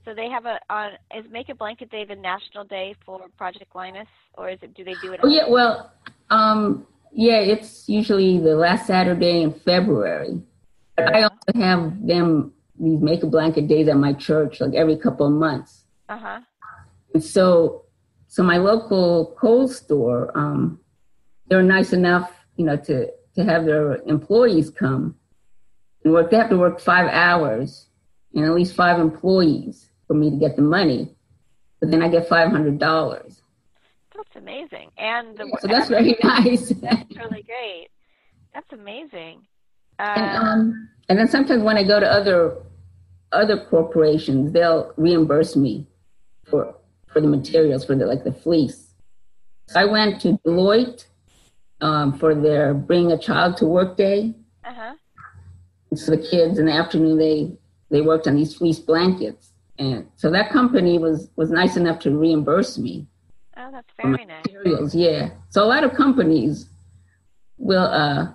So 0.05 0.13
they 0.15 0.29
have 0.29 0.45
a 0.45 0.59
on 0.69 0.93
is 1.17 1.25
Make 1.31 1.49
a 1.49 1.55
Blanket 1.55 1.91
Day 1.91 2.05
the 2.05 2.15
national 2.15 2.65
day 2.65 2.95
for 3.07 3.21
Project 3.39 3.75
Linus, 3.75 4.07
or 4.35 4.51
is 4.51 4.59
it 4.61 4.75
do 4.75 4.85
they 4.85 4.95
do 5.01 5.13
it? 5.13 5.21
Oh 5.23 5.29
yeah, 5.29 5.49
well, 5.49 5.93
um, 6.29 6.87
yeah, 7.13 7.39
it's 7.39 7.89
usually 7.89 8.39
the 8.39 8.55
last 8.55 8.87
Saturday 8.87 9.41
in 9.43 9.53
February. 9.53 10.43
But 10.97 11.15
I 11.15 11.23
also 11.23 11.59
have 11.59 12.07
them 12.07 12.53
these 12.79 13.01
make 13.01 13.23
a 13.23 13.27
blanket 13.27 13.67
days 13.67 13.89
at 13.89 13.97
my 13.97 14.13
church, 14.13 14.61
like 14.61 14.75
every 14.75 14.97
couple 14.97 15.27
of 15.27 15.33
months. 15.33 15.85
Uh 16.09 16.19
huh. 16.19 16.41
And 17.15 17.25
so, 17.25 17.85
so 18.29 18.43
my 18.43 18.59
local 18.59 19.35
Kohl's 19.39 19.77
store, 19.77 20.37
um, 20.37 20.81
they're 21.49 21.63
nice 21.63 21.95
enough, 21.95 22.31
you 22.57 22.67
know, 22.67 22.77
to 22.77 23.09
to 23.37 23.45
have 23.45 23.65
their 23.65 23.95
employees 24.03 24.69
come 24.69 25.17
and 26.05 26.13
work. 26.13 26.31
They 26.31 26.37
have 26.37 26.51
to 26.51 26.59
work 26.59 26.79
five 26.79 27.09
hours 27.09 27.87
and 28.35 28.45
at 28.45 28.53
least 28.53 28.75
five 28.75 29.01
employees 29.01 29.89
for 30.07 30.15
me 30.15 30.31
to 30.31 30.37
get 30.37 30.57
the 30.57 30.63
money. 30.63 31.15
But 31.81 31.91
then 31.91 32.03
I 32.03 32.09
get 32.09 32.29
five 32.29 32.51
hundred 32.51 32.79
dollars. 32.79 33.41
That's 34.15 34.37
amazing. 34.37 34.91
And 34.97 35.37
the 35.37 35.59
So 35.61 35.69
that's 35.69 35.89
very 35.89 36.17
nice. 36.23 36.69
That's 36.71 37.17
really 37.17 37.43
great. 37.43 37.89
That's 38.55 38.73
amazing. 38.73 39.43
And, 39.99 40.37
Uh, 40.37 40.41
um, 40.41 40.89
and 41.09 41.19
then 41.19 41.29
sometimes 41.29 41.63
when 41.63 41.77
I 41.77 41.83
go 41.83 41.99
to 42.01 42.07
other 42.07 42.57
other 43.33 43.59
corporations, 43.59 44.53
they'll 44.53 44.93
reimburse 44.97 45.57
me 45.57 45.87
for 46.45 46.75
for 47.09 47.21
the 47.21 47.27
materials 47.29 47.85
for 47.85 47.95
the 47.97 48.07
like 48.07 48.25
the 48.25 48.33
fleece. 48.33 48.95
So 49.69 49.81
I 49.81 49.85
went 49.87 50.21
to 50.23 50.39
Deloitte 50.47 51.07
um, 51.81 52.13
for 52.19 52.35
their 52.35 52.75
Bring 52.75 53.11
a 53.13 53.19
Child 53.19 53.57
to 53.59 53.67
Work 53.67 53.97
Day. 53.97 54.35
uh 54.65 54.73
huh. 54.75 54.95
So 55.95 56.11
the 56.11 56.19
kids 56.19 56.59
in 56.59 56.67
the 56.67 56.73
afternoon 56.73 57.19
they 57.19 57.53
they 57.91 58.01
worked 58.01 58.27
on 58.27 58.35
these 58.37 58.55
fleece 58.55 58.79
blankets, 58.79 59.53
and 59.79 60.07
so 60.17 60.31
that 60.31 60.51
company 60.51 60.99
was 60.99 61.31
was 61.37 61.51
nice 61.51 61.77
enough 61.77 61.99
to 62.01 62.11
reimburse 62.11 62.79
me 62.79 63.07
Oh, 63.57 63.71
that's 63.71 63.89
very 63.97 64.25
nice. 64.25 64.45
materials. 64.47 64.95
Yeah, 64.95 65.31
so 65.51 65.63
a 65.65 65.67
lot 65.67 65.85
of 65.85 65.95
companies 65.95 66.67
will 67.59 67.85
uh 67.87 68.29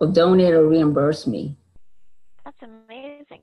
will 0.00 0.10
donate 0.12 0.54
or 0.54 0.66
reimburse 0.66 1.26
me. 1.26 1.56
That's 2.44 2.62
amazing. 2.62 3.42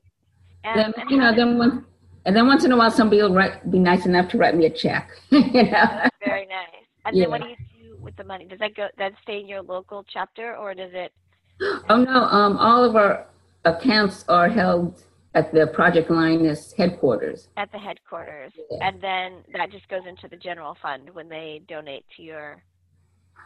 And, 0.64 0.94
and 0.96 1.10
you 1.10 1.16
know, 1.16 1.34
then 1.34 1.58
one, 1.58 1.84
and 2.24 2.36
then 2.36 2.46
once 2.46 2.64
in 2.64 2.72
a 2.72 2.76
while, 2.76 2.90
somebody 2.90 3.22
will 3.22 3.34
write, 3.34 3.70
be 3.70 3.78
nice 3.78 4.06
enough 4.06 4.28
to 4.30 4.38
write 4.38 4.56
me 4.56 4.66
a 4.66 4.70
check. 4.70 5.10
you 5.30 5.40
know, 5.40 5.70
that's 5.70 6.16
very 6.24 6.46
nice. 6.46 6.86
And 7.04 7.16
Yeah. 7.16 7.22
then 7.24 7.30
what 7.30 7.40
do 7.40 7.48
you 7.48 7.56
do 7.72 7.96
with 8.00 8.16
the 8.16 8.24
money? 8.24 8.46
Does 8.46 8.58
that 8.60 8.74
go 8.74 8.88
that 8.98 9.12
stay 9.22 9.40
in 9.40 9.48
your 9.48 9.62
local 9.62 10.04
chapter, 10.12 10.56
or 10.56 10.74
does 10.74 10.90
it? 10.92 11.12
oh 11.88 11.96
no, 11.96 12.24
um, 12.24 12.56
all 12.58 12.84
of 12.84 12.96
our 12.96 13.26
accounts 13.64 14.24
are 14.28 14.48
held 14.48 15.02
at 15.34 15.52
the 15.52 15.66
Project 15.68 16.10
Linus 16.10 16.72
headquarters. 16.76 17.48
at 17.56 17.70
the 17.72 17.78
headquarters, 17.78 18.52
Yeah. 18.70 18.88
and 18.88 19.00
then 19.00 19.44
that 19.54 19.70
just 19.70 19.88
goes 19.88 20.02
into 20.06 20.28
the 20.28 20.36
general 20.36 20.76
fund 20.82 21.10
when 21.14 21.28
they 21.28 21.62
donate 21.68 22.04
to 22.16 22.22
your. 22.22 22.62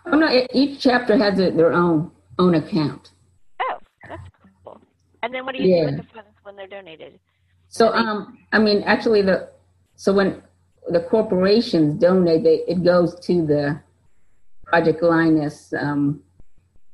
Oh 0.07 0.19
no, 0.19 0.29
e- 0.31 0.47
each 0.53 0.81
chapter 0.81 1.17
has 1.17 1.39
a, 1.39 1.51
their 1.51 1.73
own 1.73 2.11
own 2.39 2.55
account. 2.55 3.13
Oh, 3.63 3.79
that's 4.09 4.23
cool. 4.65 4.81
And 5.23 5.33
then 5.33 5.45
what 5.45 5.55
do 5.55 5.63
you 5.63 5.75
Yeah. 5.75 5.91
do 5.91 5.97
with 5.97 6.07
the 6.07 6.13
funds 6.15 6.37
when 6.43 6.57
they're 6.57 6.67
donated? 6.69 7.19
So, 7.69 7.93
um, 7.95 8.39
I 8.53 8.59
mean, 8.59 8.83
actually, 8.85 9.23
the 9.23 9.49
so 9.97 10.13
when 10.13 10.43
the 10.89 11.01
corporations 11.01 12.01
donate, 12.01 12.45
they, 12.45 12.63
it 12.69 12.85
goes 12.85 13.19
to 13.27 13.45
the 13.47 13.81
Project 14.65 15.03
Linus 15.03 15.73
um, 15.79 16.23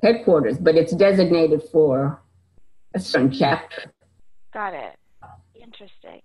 headquarters, 0.02 0.58
but 0.58 0.76
it's 0.76 0.92
designated 0.94 1.62
for 1.72 2.20
a 2.94 3.00
certain 3.00 3.30
chapter. 3.30 3.91
Got 4.52 4.74
it. 4.74 4.96
Interesting. 5.54 6.20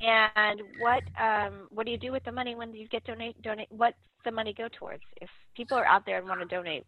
And 0.00 0.60
what 0.80 1.02
um 1.20 1.66
what 1.70 1.86
do 1.86 1.92
you 1.92 1.98
do 1.98 2.12
with 2.12 2.24
the 2.24 2.32
money 2.32 2.54
when 2.54 2.72
you 2.74 2.86
get 2.88 3.04
donate 3.04 3.40
donate? 3.42 3.68
What's 3.70 3.96
the 4.24 4.30
money 4.30 4.54
go 4.56 4.68
towards? 4.68 5.02
If 5.20 5.28
people 5.56 5.76
are 5.76 5.84
out 5.86 6.06
there 6.06 6.18
and 6.18 6.28
want 6.28 6.40
to 6.40 6.46
donate, 6.46 6.86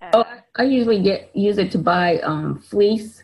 uh, 0.00 0.10
Oh, 0.14 0.24
I 0.56 0.62
usually 0.64 1.02
get 1.02 1.34
use 1.36 1.58
it 1.58 1.70
to 1.72 1.78
buy 1.78 2.18
um, 2.20 2.58
fleece, 2.60 3.22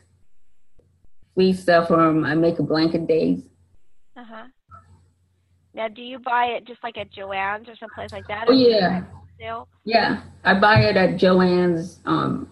fleece 1.35 1.63
stuff 1.63 1.89
from 1.89 2.25
I 2.25 2.35
make 2.35 2.59
a 2.59 2.63
blanket 2.63 3.07
days. 3.07 3.43
uh 4.17 4.25
huh. 4.29 4.45
Now, 5.75 5.89
do 5.89 6.03
you 6.03 6.19
buy 6.21 6.45
it 6.57 6.67
just 6.67 6.83
like 6.85 6.97
at 6.99 7.11
Joann's 7.13 7.69
or 7.69 7.75
someplace 7.81 8.13
like 8.13 8.27
that? 8.29 8.45
Oh, 8.49 8.53
or 8.53 8.55
do 8.55 8.61
you 8.61 8.71
yeah. 8.71 8.89
buy 8.89 8.99
it 8.99 9.05
wholesale? 9.13 9.69
Yeah, 9.85 10.23
I 10.45 10.55
buy 10.61 10.81
it 10.81 10.97
at 10.97 11.17
Joann's 11.19 12.01
um, 12.05 12.49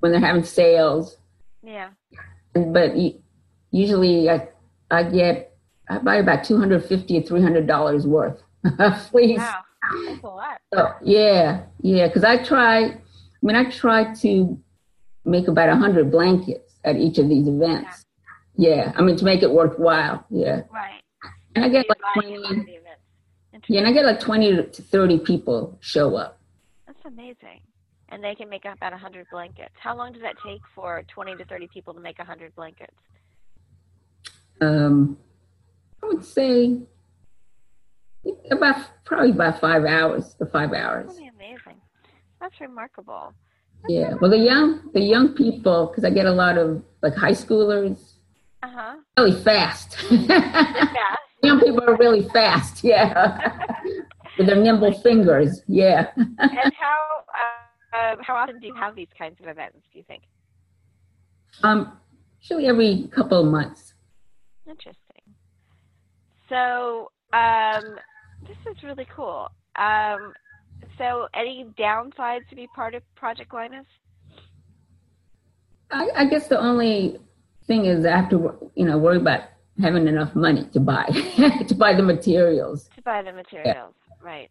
when 0.00 0.12
they're 0.12 0.20
having 0.20 0.44
sales, 0.44 1.16
Yeah. 1.62 1.90
But 2.54 2.92
usually 3.70 4.28
I 4.30 4.48
I 4.90 5.02
get 5.04 5.56
I 5.88 5.98
buy 5.98 6.16
about 6.16 6.44
two 6.44 6.58
hundred 6.58 6.84
fifty 6.84 7.18
or 7.18 7.22
three 7.22 7.42
hundred 7.42 7.66
dollars 7.66 8.06
worth 8.06 8.42
of 8.78 9.02
fleece. 9.08 9.38
Wow. 9.38 9.60
That's 10.06 10.22
a 10.22 10.26
lot. 10.26 10.58
So, 10.72 10.92
yeah, 11.02 11.62
yeah, 11.80 12.06
because 12.06 12.22
I 12.24 12.42
try. 12.42 12.84
I 12.84 12.98
mean, 13.42 13.56
I 13.56 13.68
try 13.68 14.14
to 14.14 14.58
make 15.24 15.48
about 15.48 15.68
a 15.68 15.74
hundred 15.76 16.10
blankets 16.12 16.74
at 16.84 16.96
each 16.96 17.18
of 17.18 17.28
these 17.28 17.48
events. 17.48 18.04
Yeah, 18.56 18.92
I 18.96 19.02
mean 19.02 19.16
to 19.16 19.24
make 19.24 19.42
it 19.42 19.50
worthwhile. 19.50 20.24
Yeah, 20.30 20.62
Right. 20.72 21.02
and 21.56 21.64
I 21.64 21.68
get 21.68 21.88
like 21.88 21.98
twenty. 22.14 22.38
Yeah, 23.68 23.80
and 23.80 23.88
I 23.88 23.92
get 23.92 24.04
like 24.04 24.20
twenty 24.20 24.54
to 24.54 24.82
thirty 24.82 25.18
people 25.18 25.76
show 25.80 26.14
up. 26.16 26.38
That's 26.86 27.04
amazing. 27.04 27.60
And 28.12 28.22
they 28.22 28.34
can 28.34 28.50
make 28.50 28.66
about 28.66 28.92
100 28.92 29.26
blankets. 29.32 29.72
How 29.80 29.96
long 29.96 30.12
does 30.12 30.20
that 30.20 30.34
take 30.46 30.60
for 30.74 31.02
20 31.08 31.34
to 31.36 31.44
30 31.46 31.68
people 31.72 31.94
to 31.94 32.00
make 32.00 32.18
100 32.18 32.54
blankets? 32.54 32.92
Um, 34.60 35.16
I 36.02 36.06
would 36.08 36.24
say 36.24 36.78
about 38.50 38.76
probably 39.06 39.30
about 39.30 39.60
five 39.60 39.84
hours 39.84 40.34
to 40.34 40.46
five 40.46 40.72
hours. 40.74 41.06
That's 41.06 41.18
amazing. 41.18 41.80
That's 42.38 42.60
remarkable. 42.60 43.32
Yeah. 43.88 44.14
Well, 44.20 44.30
the 44.30 44.38
young 44.38 44.90
the 44.92 45.00
young 45.00 45.34
people, 45.34 45.86
because 45.86 46.04
I 46.04 46.10
get 46.10 46.26
a 46.26 46.32
lot 46.32 46.58
of 46.58 46.82
like 47.02 47.14
high 47.14 47.32
schoolers, 47.32 47.96
Uh 48.62 48.68
huh. 48.70 48.96
really 49.18 49.42
fast. 49.42 49.96
Yeah. 50.10 51.16
young 51.42 51.60
people 51.60 51.82
are 51.88 51.96
really 51.96 52.28
fast. 52.28 52.84
Yeah. 52.84 53.58
With 54.38 54.46
their 54.46 54.56
nimble 54.56 54.92
fingers. 55.00 55.62
Yeah. 55.66 56.10
and 56.16 56.72
how 56.78 56.98
uh, 58.02 58.12
uh, 58.12 58.16
how 58.20 58.34
often 58.34 58.58
do 58.60 58.66
you 58.66 58.74
have 58.74 58.94
these 58.94 59.08
kinds 59.16 59.40
of 59.40 59.48
events? 59.48 59.78
Do 59.92 59.98
you 59.98 60.04
think? 60.06 60.22
Um, 61.62 61.92
usually 62.40 62.66
every 62.66 63.10
couple 63.14 63.40
of 63.40 63.46
months. 63.46 63.94
Interesting. 64.66 64.96
So 66.48 67.10
um, 67.32 67.96
this 68.46 68.56
is 68.70 68.82
really 68.82 69.06
cool. 69.14 69.48
Um, 69.76 70.32
so 70.98 71.28
any 71.34 71.66
downsides 71.78 72.48
to 72.50 72.56
be 72.56 72.66
part 72.74 72.94
of 72.94 73.02
Project 73.14 73.52
Linus? 73.54 73.86
I, 75.90 76.08
I 76.16 76.24
guess 76.26 76.48
the 76.48 76.58
only 76.58 77.18
thing 77.66 77.86
is 77.86 78.04
I 78.04 78.16
have 78.16 78.30
to, 78.30 78.70
you 78.74 78.86
know, 78.86 78.98
worry 78.98 79.18
about 79.18 79.42
having 79.80 80.06
enough 80.06 80.34
money 80.34 80.64
to 80.72 80.80
buy 80.80 81.06
to 81.68 81.74
buy 81.74 81.94
the 81.94 82.02
materials. 82.02 82.88
To 82.96 83.02
buy 83.02 83.22
the 83.22 83.32
materials, 83.32 83.94
yeah. 83.96 84.26
right? 84.26 84.50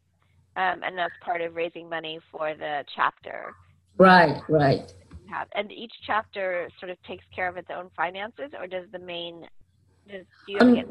Um, 0.57 0.83
and 0.83 0.97
that's 0.97 1.13
part 1.21 1.41
of 1.41 1.55
raising 1.55 1.87
money 1.89 2.19
for 2.31 2.53
the 2.53 2.83
chapter. 2.95 3.53
Right, 3.97 4.41
right. 4.49 4.93
And 5.55 5.71
each 5.71 5.93
chapter 6.05 6.69
sort 6.79 6.89
of 6.89 7.01
takes 7.03 7.23
care 7.33 7.47
of 7.47 7.55
its 7.55 7.69
own 7.73 7.89
finances, 7.95 8.51
or 8.59 8.67
does 8.67 8.85
the 8.91 8.99
main? 8.99 9.47
Does 10.09 10.25
do 10.45 10.53
you 10.53 10.59
um, 10.59 10.75
get? 10.75 10.87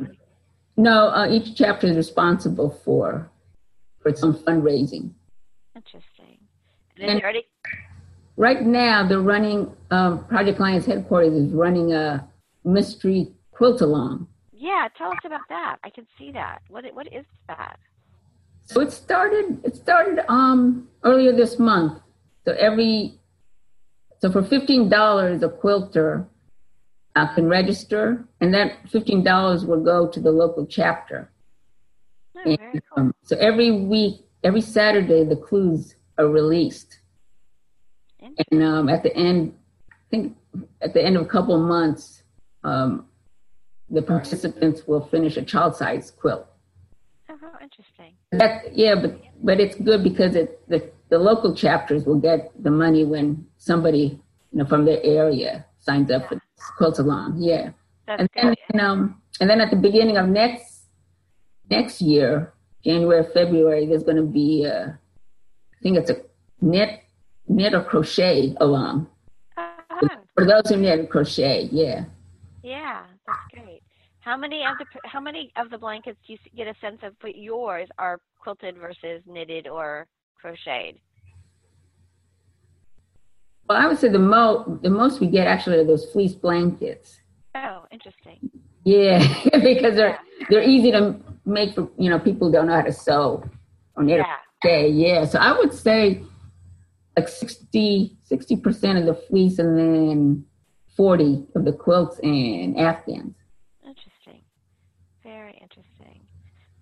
No, 0.78 1.08
uh, 1.08 1.28
each 1.30 1.56
chapter 1.56 1.86
is 1.86 1.96
responsible 1.96 2.70
for 2.82 3.30
for 4.00 4.14
some 4.16 4.32
fundraising. 4.32 5.10
Interesting. 5.76 6.38
And, 6.98 7.10
and 7.10 7.22
already... 7.22 7.46
right 8.38 8.62
now, 8.62 9.06
they're 9.06 9.20
running 9.20 9.70
um, 9.90 10.24
Project 10.24 10.58
Linus 10.58 10.86
headquarters 10.86 11.34
is 11.34 11.52
running 11.52 11.92
a 11.92 12.26
mystery 12.64 13.32
quilt 13.50 13.82
along. 13.82 14.26
Yeah, 14.52 14.88
tell 14.96 15.10
us 15.10 15.18
about 15.24 15.40
that. 15.50 15.76
I 15.84 15.90
can 15.90 16.06
see 16.18 16.32
that. 16.32 16.60
What 16.68 16.84
what 16.94 17.06
is 17.08 17.26
that? 17.46 17.78
So 18.66 18.80
it 18.80 18.92
started. 18.92 19.60
It 19.64 19.76
started 19.76 20.24
um 20.28 20.88
earlier 21.02 21.32
this 21.32 21.58
month. 21.58 22.00
So 22.44 22.52
every 22.52 23.18
so 24.20 24.30
for 24.30 24.42
fifteen 24.42 24.88
dollars, 24.88 25.42
a 25.42 25.48
quilter 25.48 26.26
uh, 27.16 27.34
can 27.34 27.48
register, 27.48 28.24
and 28.40 28.54
that 28.54 28.88
fifteen 28.88 29.24
dollars 29.24 29.64
will 29.64 29.82
go 29.82 30.06
to 30.06 30.20
the 30.20 30.30
local 30.30 30.66
chapter. 30.66 31.30
Oh, 32.36 32.42
and, 32.44 32.58
cool. 32.72 32.82
um, 32.96 33.14
so 33.22 33.36
every 33.36 33.70
week, 33.72 34.20
every 34.44 34.60
Saturday, 34.60 35.24
the 35.24 35.36
clues 35.36 35.96
are 36.16 36.28
released, 36.28 37.00
and 38.20 38.62
um, 38.62 38.88
at 38.88 39.02
the 39.02 39.14
end, 39.16 39.54
I 39.90 39.94
think 40.10 40.36
at 40.80 40.94
the 40.94 41.02
end 41.04 41.16
of 41.16 41.22
a 41.22 41.28
couple 41.28 41.54
of 41.54 41.62
months, 41.62 42.22
um, 42.62 43.06
the 43.88 44.02
participants 44.02 44.86
will 44.86 45.04
finish 45.06 45.36
a 45.36 45.42
child-sized 45.42 46.16
quilt. 46.16 46.46
Oh, 47.42 47.48
how 47.52 47.58
interesting. 47.62 48.14
That, 48.32 48.76
yeah, 48.76 48.94
but 48.94 49.20
but 49.42 49.60
it's 49.60 49.76
good 49.76 50.02
because 50.02 50.36
it 50.36 50.60
the, 50.68 50.90
the 51.08 51.18
local 51.18 51.54
chapters 51.54 52.04
will 52.04 52.20
get 52.20 52.50
the 52.62 52.70
money 52.70 53.04
when 53.04 53.46
somebody 53.58 54.20
you 54.52 54.58
know 54.58 54.66
from 54.66 54.84
their 54.84 55.00
area 55.02 55.64
signs 55.78 56.10
up 56.10 56.22
yeah. 56.22 56.28
for 56.28 56.42
quilt 56.76 56.98
along. 56.98 57.36
Yeah, 57.38 57.70
That's 58.06 58.20
and 58.20 58.30
good. 58.34 58.56
then 58.72 58.80
um 58.84 59.22
and 59.40 59.48
then 59.48 59.60
at 59.60 59.70
the 59.70 59.76
beginning 59.76 60.16
of 60.16 60.28
next 60.28 60.84
next 61.70 62.02
year, 62.02 62.52
January 62.84 63.24
February, 63.32 63.86
there's 63.86 64.02
going 64.02 64.16
to 64.16 64.22
be 64.22 64.64
a, 64.64 64.98
I 64.98 65.82
think 65.82 65.96
it's 65.96 66.10
a 66.10 66.20
knit 66.60 67.00
knit 67.48 67.74
or 67.74 67.82
crochet 67.82 68.54
along. 68.60 69.08
Uh-huh. 69.56 70.08
For 70.34 70.46
those 70.46 70.68
who 70.68 70.76
knit 70.76 71.00
and 71.00 71.10
crochet, 71.10 71.68
yeah. 71.72 72.04
Yeah, 72.62 73.02
that's 73.26 73.38
great. 73.52 73.82
How 74.20 74.36
many 74.36 74.64
of 74.64 74.78
the 74.78 74.84
ah. 74.96 75.08
how 75.08 75.20
many 75.20 75.52
of 75.56 75.70
the 75.70 75.78
blankets 75.78 76.18
do 76.26 76.34
you 76.34 76.38
get 76.56 76.66
a 76.66 76.74
sense 76.80 76.98
of 77.02 77.14
but 77.20 77.36
yours 77.36 77.88
are 77.98 78.20
quilted 78.38 78.76
versus 78.76 79.22
knitted 79.26 79.66
or 79.66 80.06
crocheted? 80.40 80.96
Well, 83.68 83.78
I 83.78 83.86
would 83.86 83.98
say 83.98 84.08
the 84.08 84.18
most 84.18 84.82
the 84.82 84.90
most 84.90 85.20
we 85.20 85.28
get 85.28 85.46
actually 85.46 85.78
are 85.78 85.84
those 85.84 86.10
fleece 86.10 86.34
blankets. 86.34 87.20
Oh, 87.54 87.84
interesting. 87.90 88.50
Yeah, 88.84 89.18
because 89.62 89.94
they're 89.94 90.18
yeah. 90.40 90.46
they're 90.50 90.62
easy 90.62 90.90
to 90.90 91.16
make 91.44 91.74
for 91.74 91.88
you 91.98 92.10
know 92.10 92.18
people 92.18 92.48
who 92.48 92.52
don't 92.52 92.66
know 92.66 92.74
how 92.74 92.82
to 92.82 92.92
sew 92.92 93.44
or 93.96 94.02
knit. 94.02 94.18
Yeah. 94.18 94.36
Okay, 94.62 94.88
yeah. 94.88 95.24
So 95.24 95.38
I 95.38 95.56
would 95.56 95.72
say 95.72 96.22
like 97.16 97.28
60 97.28 98.16
percent 98.62 98.98
of 98.98 99.06
the 99.06 99.14
fleece, 99.14 99.58
and 99.58 99.78
then 99.78 100.44
forty 100.96 101.46
of 101.54 101.64
the 101.64 101.72
quilts 101.72 102.18
and 102.22 102.78
afghans. 102.78 103.34
Interesting. 103.86 104.42
Very 105.22 105.58
interesting. 105.62 106.20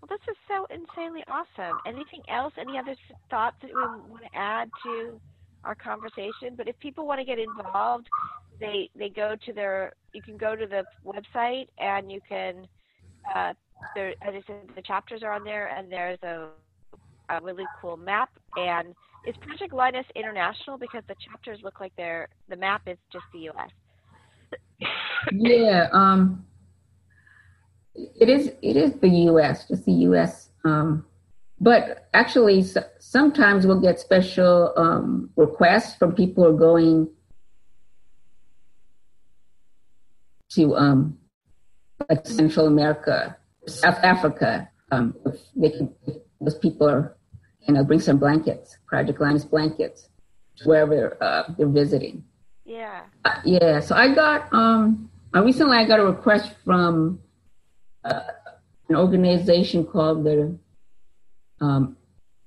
Well, 0.01 0.09
this 0.09 0.18
is 0.31 0.37
so 0.49 0.67
insanely 0.71 1.25
awesome. 1.29 1.79
Anything 1.87 2.23
else? 2.29 2.53
Any 2.59 2.79
other 2.79 2.95
thoughts 3.31 3.57
that 3.63 3.69
we 3.69 3.81
want 3.81 4.23
to 4.23 4.39
add 4.39 4.71
to 4.85 5.21
our 5.65 5.75
conversation? 5.75 6.55
But 6.57 6.69
if 6.69 6.79
people 6.81 7.07
want 7.07 7.21
to 7.21 7.25
get 7.25 7.39
involved, 7.39 8.09
they 8.61 8.91
they 8.99 9.09
go 9.09 9.37
to 9.47 9.53
their 9.53 9.93
you 10.13 10.23
can 10.23 10.37
go 10.37 10.57
to 10.57 10.67
the 10.67 10.85
website 11.05 11.69
and 11.79 12.11
you 12.11 12.21
can 12.29 12.67
uh, 13.35 13.53
there 13.95 14.11
as 14.23 14.35
I 14.35 14.43
said 14.47 14.57
the 14.75 14.83
chapters 14.83 15.23
are 15.23 15.33
on 15.33 15.45
there 15.45 15.69
and 15.69 15.91
there's 15.91 16.19
a 16.23 16.49
a 17.31 17.41
really 17.43 17.65
cool 17.81 17.97
map 17.97 18.31
and 18.57 18.95
is 19.27 19.35
Project 19.41 19.73
Linus 19.73 20.07
international 20.17 20.79
because 20.79 21.03
the 21.09 21.15
chapters 21.29 21.61
look 21.63 21.81
like 21.81 21.93
they're 21.97 22.29
the 22.49 22.57
map 22.57 22.83
is 22.87 22.97
just 23.13 23.25
the 23.33 23.41
U.S. 23.41 24.89
yeah, 25.33 25.89
um, 25.93 26.47
it 28.21 28.29
is. 28.29 28.53
It 28.63 28.77
is 28.77 28.95
the 29.01 29.09
U.S. 29.09 29.69
Just 29.69 29.85
the 29.85 29.93
U.S. 29.93 30.49
Um, 30.65 31.05
but 31.61 32.09
actually, 32.15 32.63
so, 32.63 32.83
sometimes 32.99 33.67
we'll 33.67 33.81
get 33.81 33.99
special 33.99 34.73
um, 34.77 35.31
requests 35.37 35.97
from 35.97 36.15
people 36.15 36.45
who 36.45 36.51
are 36.51 36.59
going 36.59 37.09
to 40.51 40.77
um, 40.77 41.19
like 42.09 42.27
Central 42.27 42.67
America, 42.67 43.37
South 43.67 43.99
Africa. 44.03 44.69
Um, 44.91 45.15
if 45.27 45.41
they 45.57 45.71
can, 45.71 45.95
if 46.07 46.17
those 46.41 46.59
people 46.59 46.89
are, 46.89 47.17
you 47.67 47.75
know, 47.75 47.85
bring 47.85 48.01
some 48.01 48.19
blankets, 48.19 48.79
Project 48.87 49.21
Linus 49.21 49.45
blankets, 49.45 50.09
wherever 50.65 51.23
uh, 51.23 51.53
they're 51.59 51.69
visiting. 51.69 52.25
Yeah. 52.65 53.03
Uh, 53.25 53.41
yeah. 53.45 53.81
So 53.81 53.95
I 53.95 54.15
got 54.15 54.53
um, 54.53 55.11
uh, 55.35 55.43
recently 55.43 55.77
I 55.77 55.85
got 55.85 56.01
a 56.01 56.05
request 56.05 56.55
from 56.65 57.21
uh, 58.09 58.23
an 58.89 58.97
organization 58.97 59.85
called 59.85 60.25
the 60.25 60.59
um, 61.61 61.97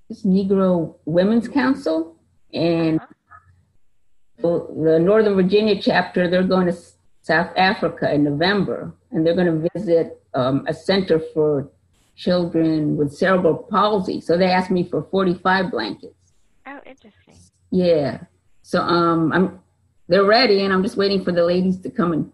this 0.09 0.23
Negro 0.23 0.95
Women's 1.05 1.47
Council, 1.47 2.17
and 2.53 2.99
uh-huh. 2.99 4.59
the 4.83 4.99
Northern 4.99 5.35
Virginia 5.35 5.81
chapter. 5.81 6.29
They're 6.29 6.43
going 6.43 6.67
to 6.67 6.77
South 7.21 7.51
Africa 7.55 8.13
in 8.13 8.23
November, 8.23 8.93
and 9.11 9.25
they're 9.25 9.35
going 9.35 9.61
to 9.61 9.69
visit 9.73 10.21
um, 10.33 10.65
a 10.67 10.73
center 10.73 11.19
for 11.33 11.69
children 12.15 12.97
with 12.97 13.13
cerebral 13.13 13.55
palsy. 13.55 14.21
So 14.21 14.37
they 14.37 14.51
asked 14.51 14.71
me 14.71 14.87
for 14.87 15.03
45 15.03 15.71
blankets. 15.71 16.33
Oh, 16.67 16.79
interesting. 16.85 17.35
Yeah. 17.71 18.21
So 18.61 18.81
um, 18.81 19.31
I'm 19.33 19.59
they're 20.07 20.25
ready, 20.25 20.63
and 20.63 20.73
I'm 20.73 20.83
just 20.83 20.97
waiting 20.97 21.23
for 21.23 21.31
the 21.31 21.45
ladies 21.45 21.79
to 21.81 21.89
come 21.89 22.11
and 22.11 22.31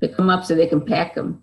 pick 0.00 0.16
them 0.16 0.28
up 0.28 0.44
so 0.44 0.54
they 0.54 0.66
can 0.66 0.84
pack 0.84 1.14
them. 1.14 1.42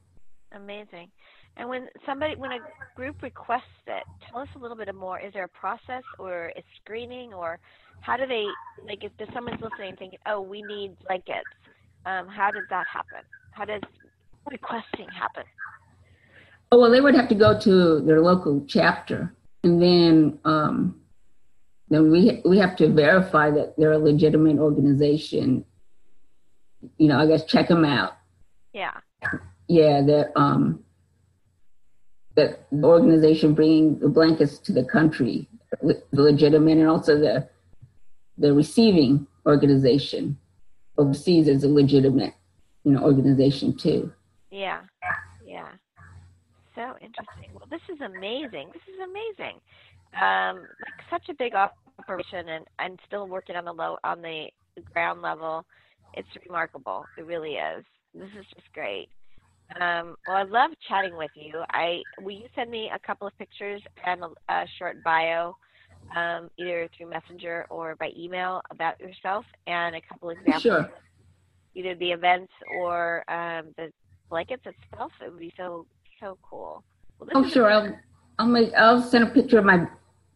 Amazing. 0.64 1.10
And 1.58 1.70
when 1.70 1.88
somebody, 2.06 2.36
when 2.36 2.52
a 2.52 2.60
group 2.96 3.22
requests 3.22 3.64
it, 3.86 4.04
tell 4.28 4.42
us 4.42 4.48
a 4.56 4.60
little 4.60 4.78
bit 4.78 4.94
more. 4.96 5.20
Is 5.20 5.34
there 5.34 5.44
a 5.44 5.50
process 5.50 6.04
or 6.18 6.52
a 6.56 6.64
screening, 6.82 7.34
or 7.34 7.60
how 8.02 8.18
do 8.18 8.26
they 8.26 8.46
like? 8.88 9.04
If 9.04 9.12
someone's 9.34 9.62
listening, 9.62 9.96
thinking, 9.98 10.20
"Oh, 10.26 10.42
we 10.42 10.64
need 10.64 10.96
blankets," 11.06 11.50
um, 12.06 12.28
how 12.28 12.50
does 12.50 12.64
that 12.70 12.86
happen? 12.88 13.20
How 13.52 13.66
does 13.66 13.82
requesting 14.50 15.08
happen? 15.10 15.44
Oh 16.72 16.80
well, 16.80 16.90
they 16.90 17.02
would 17.02 17.14
have 17.14 17.30
to 17.30 17.36
go 17.36 17.60
to 17.60 18.00
their 18.02 18.22
local 18.22 18.66
chapter, 18.68 19.36
and 19.64 19.82
then 19.82 20.40
um, 20.46 21.02
then 21.90 22.10
we 22.10 22.42
we 22.46 22.58
have 22.58 22.76
to 22.78 22.90
verify 22.90 23.52
that 23.52 23.76
they're 23.78 23.92
a 23.92 24.00
legitimate 24.00 24.58
organization. 24.58 25.66
You 26.98 27.10
know, 27.10 27.20
I 27.20 27.28
guess 27.28 27.44
check 27.46 27.68
them 27.68 27.86
out. 27.86 28.14
Yeah. 28.74 28.98
Yeah, 29.68 30.02
that 30.02 30.32
um, 30.36 30.84
that 32.36 32.66
the 32.72 32.86
organization 32.86 33.54
bringing 33.54 34.00
the 34.00 34.10
blankets 34.10 34.58
to 34.60 34.74
the 34.74 34.84
country, 34.84 35.48
the 35.82 36.02
legitimate, 36.12 36.78
and 36.78 36.90
also 36.90 37.20
the 37.20 37.48
the 38.38 38.54
receiving 38.54 39.28
organization 39.46 40.38
overseas 40.98 41.48
is 41.48 41.64
a 41.64 41.68
legitimate, 41.68 42.34
you 42.84 42.92
know, 42.92 43.04
organization 43.04 43.76
too. 43.78 44.12
Yeah, 44.52 44.82
yeah. 45.46 45.70
So 46.76 46.82
interesting. 47.02 47.52
Well, 47.54 47.68
this 47.70 47.82
is 47.92 48.02
amazing. 48.02 48.72
This 48.74 48.84
is 48.88 49.00
amazing. 49.04 49.60
Um, 50.20 50.62
like 50.82 51.04
such 51.10 51.30
a 51.30 51.34
big 51.34 51.54
operation, 51.54 52.50
and 52.50 52.66
and 52.80 53.00
still 53.08 53.28
working 53.28 53.56
on 53.56 53.66
the 53.66 53.74
low 53.74 53.98
on 54.04 54.22
the 54.22 54.48
ground 54.94 55.22
level. 55.22 55.66
It's 56.16 56.28
remarkable. 56.46 57.06
It 57.18 57.26
really 57.26 57.54
is. 57.54 57.84
This 58.14 58.30
is 58.40 58.46
just 58.54 58.72
great. 58.74 59.10
Um, 59.80 60.16
well, 60.28 60.38
I 60.38 60.44
love 60.44 60.72
chatting 60.88 61.18
with 61.18 61.32
you. 61.36 61.64
I 61.72 62.02
will 62.22 62.32
you 62.32 62.46
send 62.56 62.70
me 62.70 62.92
a 62.94 63.00
couple 63.00 63.28
of 63.28 63.38
pictures 63.38 63.82
and 64.06 64.22
a, 64.24 64.54
a 64.54 64.66
short 64.78 65.04
bio, 65.04 65.56
um, 66.16 66.50
either 66.58 66.88
through 66.96 67.10
Messenger 67.10 67.66
or 67.70 67.96
by 67.96 68.10
email 68.18 68.62
about 68.72 69.00
yourself 69.00 69.46
and 69.68 69.96
a 69.96 70.02
couple 70.02 70.30
examples. 70.30 70.62
Sure. 70.62 70.92
either 71.76 71.96
the 71.96 72.12
events 72.12 72.52
or 72.78 73.24
um, 73.32 73.74
the 73.78 73.92
blankets 74.30 74.64
itself. 74.66 75.12
It 75.26 75.32
would 75.32 75.40
be 75.40 75.54
so 75.58 75.86
so 76.20 76.38
cool. 76.48 76.84
Well, 77.20 77.30
Oh, 77.36 77.48
sure. 77.48 77.70
I'll, 77.72 77.98
I'll 78.40 78.48
make. 78.48 78.72
I'll 78.78 79.02
send 79.02 79.24
a 79.24 79.28
picture 79.28 79.58
of 79.60 79.66
my 79.66 79.88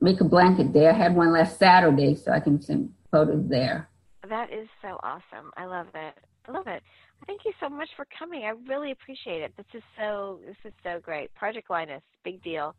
make 0.01 0.19
a 0.21 0.23
blanket 0.23 0.73
day. 0.73 0.87
I 0.87 0.93
had 0.93 1.15
one 1.15 1.31
last 1.31 1.59
Saturday, 1.59 2.15
so 2.15 2.31
I 2.31 2.39
can 2.39 2.61
send 2.61 2.91
photos 3.11 3.47
there. 3.47 3.87
That 4.27 4.51
is 4.51 4.67
so 4.81 4.99
awesome. 5.03 5.51
I 5.55 5.65
love 5.65 5.87
it. 5.93 6.13
I 6.47 6.51
love 6.51 6.67
it. 6.67 6.81
Thank 7.25 7.41
you 7.45 7.51
so 7.59 7.69
much 7.69 7.89
for 7.95 8.05
coming. 8.17 8.43
I 8.43 8.53
really 8.69 8.91
appreciate 8.91 9.41
it. 9.41 9.53
This 9.57 9.65
is 9.73 9.83
so 9.97 10.39
this 10.45 10.55
is 10.63 10.73
so 10.83 10.99
great. 11.01 11.33
Project 11.33 11.69
Linus, 11.69 12.01
big 12.23 12.41
deal. 12.43 12.75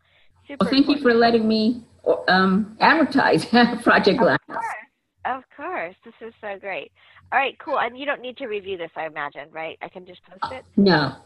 Super 0.46 0.64
Well, 0.64 0.70
thank 0.70 0.88
you 0.88 0.98
for 1.02 1.12
letting 1.12 1.46
me 1.46 1.82
um, 2.28 2.76
advertise 2.80 3.44
Project. 3.82 4.20
Of 4.20 4.38
course. 4.46 4.64
Of 5.24 5.42
course. 5.54 5.94
This 6.04 6.14
is 6.26 6.32
so 6.40 6.58
great. 6.58 6.90
All 7.32 7.38
right, 7.38 7.54
cool. 7.58 7.78
And 7.78 7.98
you 7.98 8.06
don't 8.06 8.22
need 8.22 8.38
to 8.38 8.46
review 8.46 8.78
this, 8.78 8.90
I 8.96 9.06
imagine, 9.06 9.50
right? 9.50 9.76
I 9.82 9.88
can 9.88 10.06
just 10.06 10.20
post 10.24 10.52
it? 10.52 10.64
No. 10.76 11.16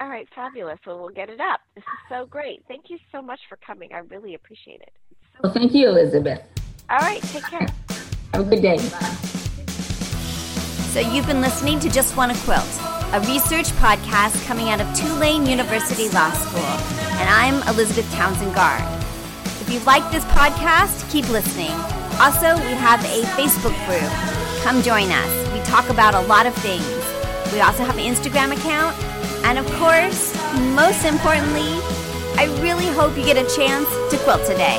All 0.00 0.08
right, 0.08 0.26
fabulous. 0.34 0.78
Well, 0.86 0.98
we'll 0.98 1.10
get 1.10 1.28
it 1.28 1.40
up. 1.40 1.60
This 1.74 1.82
is 1.82 2.08
so 2.08 2.26
great. 2.26 2.64
Thank 2.68 2.84
you 2.88 2.98
so 3.12 3.20
much 3.20 3.40
for 3.48 3.58
coming. 3.64 3.92
I 3.92 3.98
really 3.98 4.34
appreciate 4.34 4.80
it. 4.80 4.92
So 5.34 5.40
Well, 5.44 5.52
thank 5.52 5.74
you, 5.74 5.88
Elizabeth. 5.88 6.40
All 6.88 6.98
right, 6.98 7.22
take 7.22 7.44
care. 7.44 7.66
Have 8.32 8.46
a 8.46 8.50
good 8.50 8.62
day. 8.62 8.76
Bye. 8.76 9.40
So 10.94 11.00
you've 11.00 11.26
been 11.26 11.40
listening 11.40 11.80
to 11.80 11.90
Just 11.90 12.16
Wanna 12.16 12.36
Quilt, 12.44 12.62
a 13.12 13.20
research 13.26 13.66
podcast 13.82 14.46
coming 14.46 14.68
out 14.68 14.80
of 14.80 14.86
Tulane 14.94 15.44
University 15.44 16.08
Law 16.10 16.30
School. 16.30 16.62
And 17.18 17.28
I'm 17.28 17.68
Elizabeth 17.68 18.08
Townsend 18.14 18.54
Gard. 18.54 18.80
If 19.60 19.72
you 19.72 19.80
like 19.80 20.08
this 20.12 20.22
podcast, 20.26 21.10
keep 21.10 21.28
listening. 21.30 21.72
Also, 22.20 22.54
we 22.62 22.74
have 22.78 23.04
a 23.06 23.22
Facebook 23.34 23.74
group. 23.88 24.08
Come 24.62 24.82
join 24.82 25.10
us. 25.10 25.52
We 25.52 25.58
talk 25.64 25.90
about 25.90 26.14
a 26.14 26.20
lot 26.28 26.46
of 26.46 26.54
things. 26.58 26.86
We 27.52 27.60
also 27.60 27.82
have 27.82 27.98
an 27.98 28.04
Instagram 28.04 28.56
account. 28.56 28.96
And 29.44 29.58
of 29.58 29.66
course, 29.72 30.32
most 30.76 31.04
importantly, 31.04 31.74
I 32.38 32.44
really 32.62 32.86
hope 32.86 33.18
you 33.18 33.24
get 33.24 33.36
a 33.36 33.56
chance 33.56 33.88
to 34.12 34.18
quilt 34.22 34.46
today. 34.46 34.78